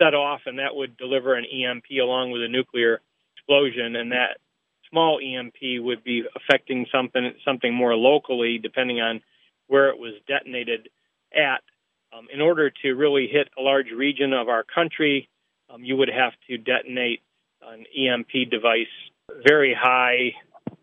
set 0.01 0.13
off, 0.13 0.41
and 0.45 0.59
that 0.59 0.75
would 0.75 0.97
deliver 0.97 1.35
an 1.35 1.45
EMP 1.45 1.85
along 2.01 2.31
with 2.31 2.41
a 2.41 2.47
nuclear 2.47 3.01
explosion, 3.35 3.95
and 3.95 4.11
that 4.11 4.37
small 4.89 5.19
EMP 5.19 5.83
would 5.83 6.03
be 6.03 6.23
affecting 6.35 6.85
something 6.91 7.33
something 7.43 7.73
more 7.73 7.95
locally, 7.95 8.59
depending 8.61 9.01
on 9.01 9.21
where 9.67 9.89
it 9.89 9.99
was 9.99 10.13
detonated 10.27 10.89
at. 11.35 11.61
Um, 12.15 12.27
in 12.31 12.41
order 12.41 12.69
to 12.83 12.93
really 12.93 13.27
hit 13.27 13.49
a 13.57 13.61
large 13.61 13.89
region 13.89 14.33
of 14.33 14.47
our 14.47 14.63
country, 14.63 15.29
um, 15.67 15.83
you 15.83 15.97
would 15.97 16.09
have 16.09 16.33
to 16.47 16.57
detonate 16.57 17.21
an 17.63 17.85
EMP 17.97 18.51
device 18.51 18.85
very 19.45 19.73
high 19.73 20.33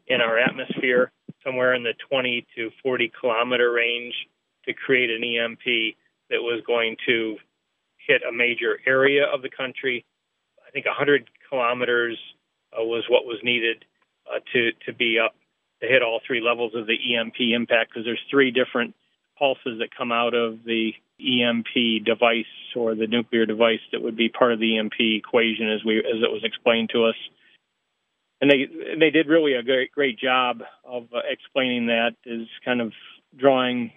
in 0.06 0.20
our 0.20 0.38
atmosphere, 0.38 1.12
somewhere 1.44 1.74
in 1.74 1.82
the 1.82 1.94
20 2.08 2.46
to 2.56 2.70
40 2.82 3.12
kilometer 3.20 3.72
range, 3.72 4.14
to 4.66 4.74
create 4.74 5.10
an 5.10 5.24
EMP 5.24 5.96
that 6.28 6.42
was 6.42 6.62
going 6.66 6.96
to 7.06 7.36
hit 8.06 8.22
a 8.28 8.32
major 8.32 8.78
area 8.86 9.24
of 9.24 9.42
the 9.42 9.50
country. 9.50 10.04
I 10.66 10.70
think 10.70 10.86
100 10.86 11.28
kilometers 11.48 12.18
uh, 12.72 12.84
was 12.84 13.04
what 13.08 13.24
was 13.24 13.38
needed 13.42 13.84
uh, 14.26 14.40
to 14.52 14.70
to 14.86 14.92
be 14.92 15.18
up 15.18 15.34
to 15.80 15.88
hit 15.88 16.02
all 16.02 16.20
three 16.26 16.40
levels 16.40 16.72
of 16.74 16.86
the 16.86 17.16
EMP 17.16 17.34
impact 17.54 17.90
because 17.90 18.04
there's 18.04 18.20
three 18.30 18.50
different 18.50 18.94
pulses 19.38 19.78
that 19.78 19.88
come 19.96 20.12
out 20.12 20.34
of 20.34 20.62
the 20.64 20.92
EMP 21.18 22.04
device 22.04 22.44
or 22.76 22.94
the 22.94 23.06
nuclear 23.06 23.46
device 23.46 23.80
that 23.92 24.02
would 24.02 24.16
be 24.16 24.28
part 24.28 24.52
of 24.52 24.60
the 24.60 24.78
EMP 24.78 24.94
equation 24.98 25.70
as 25.70 25.84
we 25.84 25.98
as 25.98 26.22
it 26.22 26.30
was 26.30 26.44
explained 26.44 26.90
to 26.92 27.06
us 27.06 27.16
and 28.40 28.50
they 28.50 28.68
they 28.98 29.10
did 29.10 29.28
really 29.28 29.54
a 29.54 29.62
great 29.62 29.92
great 29.92 30.18
job 30.18 30.62
of 30.84 31.04
uh, 31.14 31.20
explaining 31.28 31.86
that 31.86 32.12
is 32.24 32.48
kind 32.64 32.80
of 32.80 32.92
drawing 33.36 33.92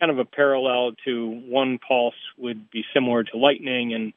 kind 0.00 0.10
of 0.10 0.18
a 0.18 0.24
parallel 0.24 0.92
to 1.04 1.42
one 1.46 1.78
pulse 1.78 2.14
would 2.36 2.70
be 2.70 2.84
similar 2.92 3.24
to 3.24 3.36
lightning 3.36 3.94
and 3.94 4.12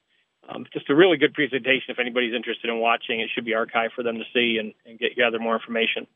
um, 0.50 0.65
just 0.74 0.89
a 0.89 0.96
really 0.96 1.17
good 1.17 1.34
presentation 1.34 1.89
if 1.89 2.00
anybody's 2.00 2.34
interested 2.34 2.69
in 2.69 2.79
watching 2.79 3.19
it 3.19 3.29
should 3.34 3.46
be 3.46 3.51
archived 3.51 3.91
for 3.96 4.03
them 4.03 4.17
to 4.17 4.24
see 4.34 4.57
and, 4.60 4.74
and 4.86 5.00
get 5.00 5.15
gather 5.15 5.39
more 5.39 5.55
information 5.55 6.07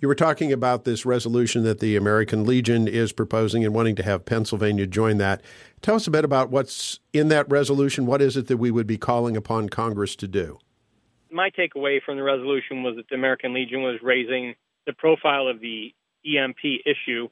you 0.00 0.08
were 0.08 0.14
talking 0.14 0.50
about 0.50 0.84
this 0.84 1.04
resolution 1.04 1.62
that 1.64 1.78
the 1.78 1.94
American 1.94 2.46
Legion 2.46 2.88
is 2.88 3.12
proposing 3.12 3.66
and 3.66 3.74
wanting 3.74 3.96
to 3.96 4.02
have 4.02 4.24
Pennsylvania 4.24 4.86
join 4.86 5.18
that. 5.18 5.42
Tell 5.82 5.96
us 5.96 6.06
a 6.06 6.10
bit 6.10 6.24
about 6.24 6.48
what's 6.48 7.00
in 7.12 7.28
that 7.28 7.46
resolution. 7.50 8.06
What 8.06 8.22
is 8.22 8.34
it 8.34 8.46
that 8.46 8.56
we 8.56 8.70
would 8.70 8.86
be 8.86 8.96
calling 8.96 9.36
upon 9.36 9.68
Congress 9.68 10.16
to 10.16 10.26
do? 10.26 10.58
My 11.30 11.50
takeaway 11.50 12.00
from 12.04 12.16
the 12.16 12.22
resolution 12.22 12.82
was 12.82 12.96
that 12.96 13.08
the 13.08 13.14
American 13.14 13.54
Legion 13.54 13.82
was 13.82 13.98
raising 14.02 14.54
the 14.86 14.92
profile 14.92 15.48
of 15.48 15.60
the 15.60 15.94
EMP 16.26 16.58
issue 16.86 17.28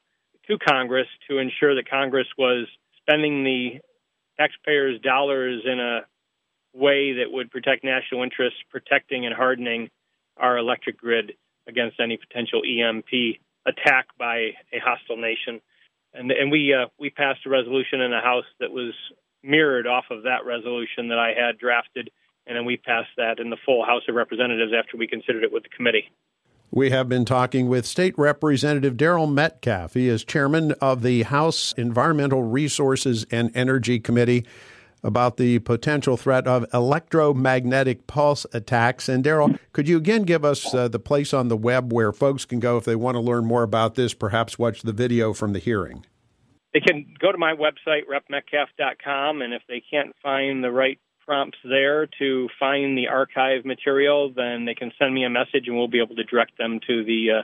to 0.47 0.57
Congress 0.57 1.07
to 1.29 1.37
ensure 1.37 1.75
that 1.75 1.89
Congress 1.89 2.27
was 2.37 2.67
spending 3.01 3.43
the 3.43 3.79
taxpayers' 4.37 4.99
dollars 5.01 5.63
in 5.65 5.79
a 5.79 6.01
way 6.73 7.13
that 7.13 7.31
would 7.31 7.51
protect 7.51 7.83
national 7.83 8.23
interests, 8.23 8.59
protecting 8.69 9.25
and 9.25 9.35
hardening 9.35 9.89
our 10.37 10.57
electric 10.57 10.97
grid 10.97 11.33
against 11.67 11.99
any 11.99 12.17
potential 12.17 12.61
EMP 12.63 13.37
attack 13.65 14.07
by 14.17 14.53
a 14.73 14.79
hostile 14.81 15.17
nation. 15.17 15.61
And, 16.13 16.31
and 16.31 16.51
we 16.51 16.73
uh, 16.73 16.87
we 16.99 17.09
passed 17.11 17.45
a 17.45 17.49
resolution 17.49 18.01
in 18.01 18.11
the 18.11 18.21
House 18.21 18.45
that 18.59 18.71
was 18.71 18.93
mirrored 19.43 19.85
off 19.85 20.05
of 20.09 20.23
that 20.23 20.45
resolution 20.45 21.09
that 21.09 21.19
I 21.19 21.33
had 21.37 21.59
drafted 21.59 22.09
and 22.49 22.57
then 22.57 22.65
we 22.65 22.77
passed 22.77 23.11
that 23.15 23.39
in 23.39 23.51
the 23.51 23.57
full 23.63 23.85
House 23.85 24.01
of 24.09 24.15
Representatives 24.15 24.73
after 24.77 24.97
we 24.97 25.07
considered 25.07 25.43
it 25.43 25.53
with 25.53 25.63
the 25.63 25.69
committee. 25.69 26.11
We 26.71 26.89
have 26.89 27.07
been 27.07 27.23
talking 27.23 27.67
with 27.67 27.85
State 27.85 28.17
Representative 28.17 28.95
Daryl 28.95 29.31
Metcalfe. 29.31 29.93
He 29.93 30.07
is 30.07 30.23
chairman 30.23 30.73
of 30.81 31.03
the 31.03 31.23
House 31.23 31.73
Environmental 31.77 32.43
Resources 32.43 33.25
and 33.31 33.51
Energy 33.55 33.99
Committee 33.99 34.45
about 35.03 35.37
the 35.37 35.59
potential 35.59 36.17
threat 36.17 36.47
of 36.47 36.65
electromagnetic 36.73 38.07
pulse 38.07 38.45
attacks. 38.51 39.07
And 39.07 39.23
Daryl, 39.23 39.57
could 39.71 39.87
you 39.87 39.97
again 39.97 40.23
give 40.23 40.43
us 40.43 40.73
uh, 40.73 40.87
the 40.87 40.99
place 40.99 41.33
on 41.33 41.47
the 41.47 41.57
web 41.57 41.93
where 41.93 42.11
folks 42.11 42.45
can 42.45 42.59
go 42.59 42.77
if 42.77 42.83
they 42.83 42.95
want 42.95 43.15
to 43.15 43.21
learn 43.21 43.45
more 43.45 43.63
about 43.63 43.95
this, 43.95 44.13
perhaps 44.13 44.59
watch 44.59 44.81
the 44.81 44.91
video 44.91 45.33
from 45.33 45.53
the 45.53 45.59
hearing? 45.59 46.05
They 46.73 46.81
can 46.81 47.13
go 47.19 47.31
to 47.31 47.37
my 47.37 47.53
website, 47.53 48.03
repmetcalfe.com, 48.11 49.41
and 49.41 49.53
if 49.53 49.61
they 49.67 49.81
can't 49.89 50.15
find 50.21 50.63
the 50.63 50.71
right 50.71 50.99
prompts 51.29 51.59
there 51.63 52.07
to 52.17 52.49
find 52.59 52.97
the 52.97 53.07
archive 53.07 53.63
material, 53.63 54.33
then 54.35 54.65
they 54.65 54.73
can 54.73 54.91
send 54.97 55.13
me 55.13 55.23
a 55.23 55.29
message 55.29 55.67
and 55.67 55.77
we'll 55.77 55.87
be 55.87 56.01
able 56.01 56.15
to 56.15 56.23
direct 56.23 56.57
them 56.57 56.79
to 56.87 57.03
the 57.03 57.27
uh, 57.39 57.43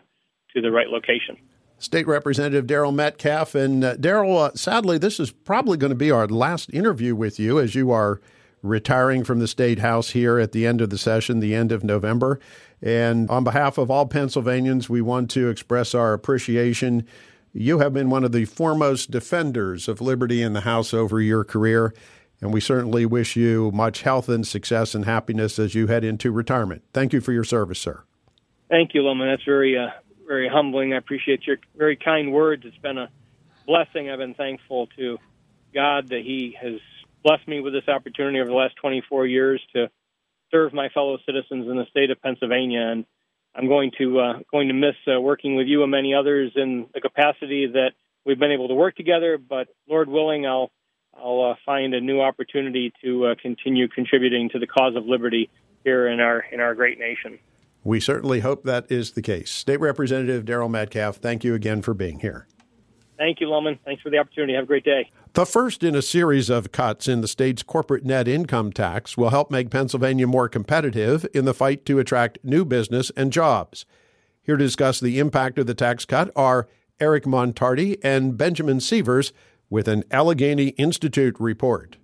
to 0.55 0.61
the 0.61 0.71
right 0.71 0.87
location. 0.87 1.37
State 1.77 2.07
Representative 2.07 2.65
Daryl 2.65 2.95
Metcalfe. 2.95 3.53
And 3.53 3.83
uh, 3.83 3.95
Daryl, 3.97 4.47
uh, 4.47 4.55
sadly, 4.55 4.97
this 4.97 5.19
is 5.19 5.29
probably 5.29 5.77
going 5.77 5.91
to 5.91 5.95
be 5.95 6.09
our 6.09 6.25
last 6.25 6.73
interview 6.73 7.15
with 7.15 7.39
you 7.39 7.59
as 7.59 7.75
you 7.75 7.91
are 7.91 8.19
retiring 8.63 9.23
from 9.23 9.37
the 9.37 9.47
State 9.47 9.77
House 9.77 10.09
here 10.09 10.39
at 10.39 10.51
the 10.51 10.65
end 10.65 10.81
of 10.81 10.89
the 10.89 10.97
session, 10.97 11.39
the 11.39 11.53
end 11.53 11.71
of 11.71 11.83
November. 11.83 12.39
And 12.81 13.29
on 13.29 13.43
behalf 13.43 13.77
of 13.77 13.91
all 13.91 14.07
Pennsylvanians, 14.07 14.89
we 14.89 15.01
want 15.01 15.29
to 15.31 15.47
express 15.49 15.93
our 15.93 16.13
appreciation. 16.13 17.05
You 17.53 17.77
have 17.79 17.93
been 17.93 18.09
one 18.09 18.23
of 18.23 18.31
the 18.31 18.45
foremost 18.45 19.11
defenders 19.11 19.87
of 19.87 20.01
liberty 20.01 20.41
in 20.41 20.53
the 20.53 20.61
House 20.61 20.91
over 20.91 21.21
your 21.21 21.43
career, 21.43 21.93
and 22.41 22.53
we 22.53 22.59
certainly 22.59 23.05
wish 23.05 23.35
you 23.35 23.71
much 23.71 24.01
health 24.01 24.29
and 24.29 24.45
success 24.45 24.93
and 24.93 25.05
happiness 25.05 25.57
as 25.57 25.75
you 25.75 25.87
head 25.87 26.03
into 26.03 26.31
retirement. 26.31 26.83
Thank 26.93 27.13
you 27.13 27.21
for 27.21 27.31
your 27.31 27.43
service, 27.43 27.79
sir. 27.79 28.03
Thank 28.69 28.93
you, 28.93 29.01
Lowman. 29.01 29.27
That's 29.27 29.43
very, 29.43 29.77
uh, 29.77 29.89
very 30.27 30.49
humbling. 30.49 30.93
I 30.93 30.97
appreciate 30.97 31.45
your 31.45 31.57
very 31.75 31.95
kind 31.95 32.31
words. 32.31 32.63
It's 32.65 32.77
been 32.77 32.97
a 32.97 33.09
blessing. 33.65 34.09
I've 34.09 34.19
been 34.19 34.33
thankful 34.33 34.87
to 34.97 35.17
God 35.73 36.09
that 36.09 36.21
He 36.23 36.57
has 36.61 36.79
blessed 37.23 37.47
me 37.47 37.59
with 37.59 37.73
this 37.73 37.87
opportunity 37.87 38.39
over 38.39 38.49
the 38.49 38.55
last 38.55 38.75
24 38.77 39.25
years 39.27 39.61
to 39.73 39.89
serve 40.51 40.73
my 40.73 40.89
fellow 40.89 41.17
citizens 41.25 41.67
in 41.67 41.75
the 41.75 41.85
state 41.89 42.11
of 42.11 42.21
Pennsylvania. 42.21 42.81
And 42.81 43.05
I'm 43.55 43.67
going 43.67 43.91
to 43.97 44.19
uh, 44.19 44.33
going 44.51 44.67
to 44.67 44.73
miss 44.73 44.95
uh, 45.07 45.19
working 45.19 45.55
with 45.55 45.67
you 45.67 45.83
and 45.83 45.91
many 45.91 46.13
others 46.13 46.51
in 46.55 46.87
the 46.93 47.01
capacity 47.01 47.67
that 47.73 47.91
we've 48.25 48.39
been 48.39 48.51
able 48.51 48.67
to 48.67 48.75
work 48.75 48.95
together. 48.95 49.37
But 49.37 49.67
Lord 49.87 50.09
willing, 50.09 50.45
I'll 50.45 50.71
I'll 51.17 51.51
uh, 51.51 51.55
find 51.65 51.93
a 51.93 52.01
new 52.01 52.21
opportunity 52.21 52.93
to 53.03 53.27
uh, 53.27 53.35
continue 53.41 53.87
contributing 53.87 54.49
to 54.49 54.59
the 54.59 54.67
cause 54.67 54.95
of 54.95 55.05
liberty 55.05 55.49
here 55.83 56.07
in 56.07 56.19
our 56.19 56.39
in 56.51 56.59
our 56.59 56.75
great 56.75 56.99
nation. 56.99 57.39
We 57.83 57.99
certainly 57.99 58.39
hope 58.39 58.63
that 58.63 58.91
is 58.91 59.11
the 59.11 59.21
case. 59.21 59.51
State 59.51 59.79
Representative 59.79 60.43
Daryl 60.43 60.69
Metcalfe, 60.69 61.17
thank 61.17 61.43
you 61.43 61.53
again 61.53 61.81
for 61.81 61.93
being 61.93 62.19
here. 62.19 62.47
Thank 63.17 63.39
you, 63.39 63.47
Lowman. 63.47 63.79
Thanks 63.85 64.01
for 64.01 64.09
the 64.09 64.17
opportunity. 64.17 64.55
Have 64.55 64.63
a 64.63 64.67
great 64.67 64.83
day. 64.83 65.09
The 65.33 65.45
first 65.45 65.83
in 65.83 65.95
a 65.95 66.01
series 66.01 66.49
of 66.49 66.71
cuts 66.71 67.07
in 67.07 67.21
the 67.21 67.27
state's 67.27 67.63
corporate 67.63 68.03
net 68.03 68.27
income 68.27 68.73
tax 68.73 69.15
will 69.15 69.29
help 69.29 69.51
make 69.51 69.69
Pennsylvania 69.69 70.27
more 70.27 70.49
competitive 70.49 71.25
in 71.33 71.45
the 71.45 71.53
fight 71.53 71.85
to 71.85 71.99
attract 71.99 72.39
new 72.43 72.65
business 72.65 73.11
and 73.15 73.31
jobs. 73.31 73.85
Here 74.41 74.57
to 74.57 74.63
discuss 74.63 74.99
the 74.99 75.19
impact 75.19 75.57
of 75.59 75.67
the 75.67 75.73
tax 75.73 76.05
cut 76.05 76.31
are 76.35 76.67
Eric 76.99 77.23
Montarti 77.25 77.97
and 78.03 78.37
Benjamin 78.37 78.79
Sievers 78.79 79.33
with 79.69 79.87
an 79.87 80.03
Allegheny 80.11 80.69
Institute 80.69 81.35
report. 81.39 81.97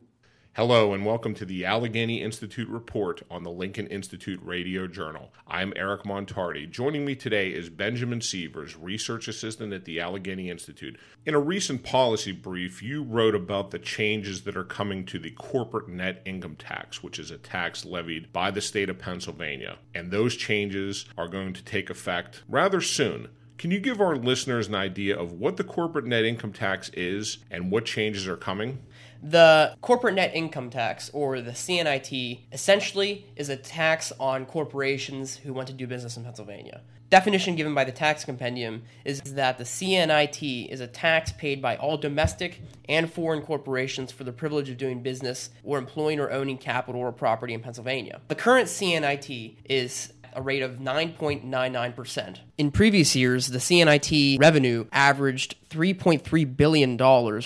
Hello, 0.55 0.93
and 0.93 1.05
welcome 1.05 1.33
to 1.35 1.45
the 1.45 1.63
Allegheny 1.63 2.21
Institute 2.21 2.67
Report 2.67 3.21
on 3.31 3.43
the 3.43 3.49
Lincoln 3.49 3.87
Institute 3.87 4.41
Radio 4.43 4.85
Journal. 4.85 5.31
I'm 5.47 5.71
Eric 5.77 6.03
Montarti. 6.03 6.69
Joining 6.69 7.05
me 7.05 7.15
today 7.15 7.51
is 7.51 7.69
Benjamin 7.69 8.19
Sievers, 8.19 8.75
Research 8.75 9.29
Assistant 9.29 9.71
at 9.71 9.85
the 9.85 10.01
Allegheny 10.01 10.49
Institute. 10.49 10.99
In 11.25 11.35
a 11.35 11.39
recent 11.39 11.83
policy 11.83 12.33
brief, 12.33 12.83
you 12.83 13.01
wrote 13.01 13.33
about 13.33 13.71
the 13.71 13.79
changes 13.79 14.41
that 14.41 14.57
are 14.57 14.65
coming 14.65 15.05
to 15.05 15.19
the 15.19 15.31
corporate 15.31 15.87
net 15.87 16.21
income 16.25 16.57
tax, 16.57 17.01
which 17.01 17.17
is 17.17 17.31
a 17.31 17.37
tax 17.37 17.85
levied 17.85 18.33
by 18.33 18.51
the 18.51 18.59
state 18.59 18.89
of 18.89 18.99
Pennsylvania. 18.99 19.77
And 19.95 20.11
those 20.11 20.35
changes 20.35 21.05
are 21.17 21.29
going 21.29 21.53
to 21.53 21.63
take 21.63 21.89
effect 21.89 22.43
rather 22.49 22.81
soon. 22.81 23.29
Can 23.61 23.69
you 23.69 23.79
give 23.79 24.01
our 24.01 24.15
listeners 24.15 24.69
an 24.69 24.73
idea 24.73 25.15
of 25.15 25.33
what 25.33 25.55
the 25.55 25.63
corporate 25.63 26.05
net 26.05 26.25
income 26.25 26.51
tax 26.51 26.89
is 26.95 27.37
and 27.51 27.69
what 27.69 27.85
changes 27.85 28.27
are 28.27 28.35
coming? 28.35 28.79
The 29.21 29.75
corporate 29.81 30.15
net 30.15 30.31
income 30.33 30.71
tax, 30.71 31.11
or 31.13 31.41
the 31.41 31.51
CNIT, 31.51 32.39
essentially 32.51 33.27
is 33.35 33.49
a 33.49 33.55
tax 33.55 34.11
on 34.19 34.47
corporations 34.47 35.35
who 35.35 35.53
want 35.53 35.67
to 35.67 35.75
do 35.75 35.85
business 35.85 36.17
in 36.17 36.23
Pennsylvania. 36.23 36.81
Definition 37.11 37.55
given 37.55 37.75
by 37.75 37.83
the 37.83 37.91
tax 37.91 38.25
compendium 38.25 38.81
is 39.05 39.21
that 39.21 39.59
the 39.59 39.63
CNIT 39.63 40.69
is 40.69 40.79
a 40.79 40.87
tax 40.87 41.31
paid 41.33 41.61
by 41.61 41.75
all 41.75 41.97
domestic 41.97 42.61
and 42.89 43.13
foreign 43.13 43.43
corporations 43.43 44.11
for 44.11 44.23
the 44.23 44.31
privilege 44.31 44.71
of 44.71 44.77
doing 44.77 45.03
business 45.03 45.51
or 45.63 45.77
employing 45.77 46.19
or 46.19 46.31
owning 46.31 46.57
capital 46.57 47.01
or 47.01 47.11
property 47.11 47.53
in 47.53 47.59
Pennsylvania. 47.59 48.21
The 48.27 48.33
current 48.33 48.69
CNIT 48.69 49.57
is 49.65 50.13
a 50.33 50.41
rate 50.41 50.61
of 50.61 50.77
9.99%. 50.77 52.37
In 52.57 52.71
previous 52.71 53.15
years, 53.15 53.47
the 53.47 53.59
CNIT 53.59 54.39
revenue 54.39 54.85
averaged 54.91 55.55
$3.3 55.71 56.57
billion, 56.57 56.97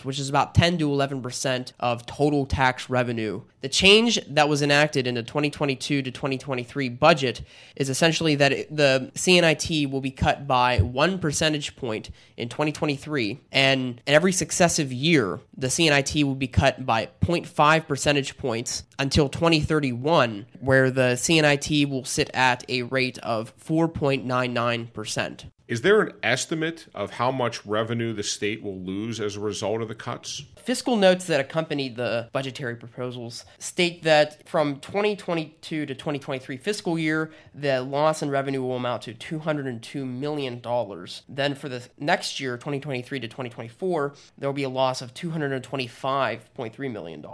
which 0.03 0.19
is 0.19 0.29
about 0.29 0.55
10 0.55 0.79
to 0.79 0.89
11% 0.89 1.71
of 1.79 2.05
total 2.05 2.45
tax 2.45 2.89
revenue. 2.89 3.41
The 3.61 3.69
change 3.69 4.19
that 4.27 4.49
was 4.49 4.61
enacted 4.61 5.07
in 5.07 5.15
the 5.15 5.23
2022 5.23 6.01
to 6.01 6.11
2023 6.11 6.89
budget 6.89 7.41
is 7.75 7.89
essentially 7.89 8.35
that 8.35 8.51
it, 8.51 8.75
the 8.75 9.11
CNIT 9.15 9.89
will 9.89 10.01
be 10.01 10.11
cut 10.11 10.47
by 10.47 10.79
one 10.79 11.19
percentage 11.19 11.75
point 11.75 12.09
in 12.37 12.49
2023, 12.49 13.39
and 13.51 14.01
every 14.05 14.31
successive 14.31 14.91
year, 14.91 15.39
the 15.55 15.67
CNIT 15.67 16.23
will 16.23 16.35
be 16.35 16.47
cut 16.47 16.85
by 16.85 17.09
0.5 17.21 17.87
percentage 17.87 18.37
points 18.37 18.83
until 18.99 19.29
2031, 19.29 20.45
where 20.59 20.91
the 20.91 21.13
CNIT 21.13 21.89
will 21.89 22.05
sit 22.05 22.29
at 22.33 22.63
rate 22.83 23.17
of 23.19 23.55
4.99%. 23.57 25.45
Is 25.67 25.81
there 25.81 26.01
an 26.01 26.13
estimate 26.21 26.85
of 26.93 27.09
how 27.11 27.31
much 27.31 27.65
revenue 27.65 28.13
the 28.13 28.21
state 28.21 28.61
will 28.61 28.79
lose 28.79 29.19
as 29.19 29.35
a 29.35 29.39
result 29.39 29.81
of 29.81 29.87
the 29.87 29.95
cuts? 29.95 30.43
Fiscal 30.57 30.95
notes 30.95 31.25
that 31.25 31.39
accompany 31.39 31.89
the 31.89 32.29
budgetary 32.31 32.75
proposals 32.75 33.45
state 33.57 34.03
that 34.03 34.47
from 34.47 34.79
2022 34.79 35.87
to 35.87 35.95
2023 35.95 36.57
fiscal 36.57 36.99
year, 36.99 37.31
the 37.55 37.81
loss 37.81 38.21
in 38.21 38.29
revenue 38.29 38.61
will 38.61 38.75
amount 38.75 39.01
to 39.03 39.13
$202 39.15 40.07
million. 40.07 40.61
Then 41.27 41.55
for 41.55 41.67
the 41.67 41.87
next 41.97 42.39
year, 42.39 42.57
2023 42.57 43.19
to 43.21 43.27
2024, 43.27 44.13
there 44.37 44.47
will 44.47 44.53
be 44.53 44.63
a 44.63 44.69
loss 44.69 45.01
of 45.01 45.15
$225.3 45.15 46.91
million. 46.91 47.25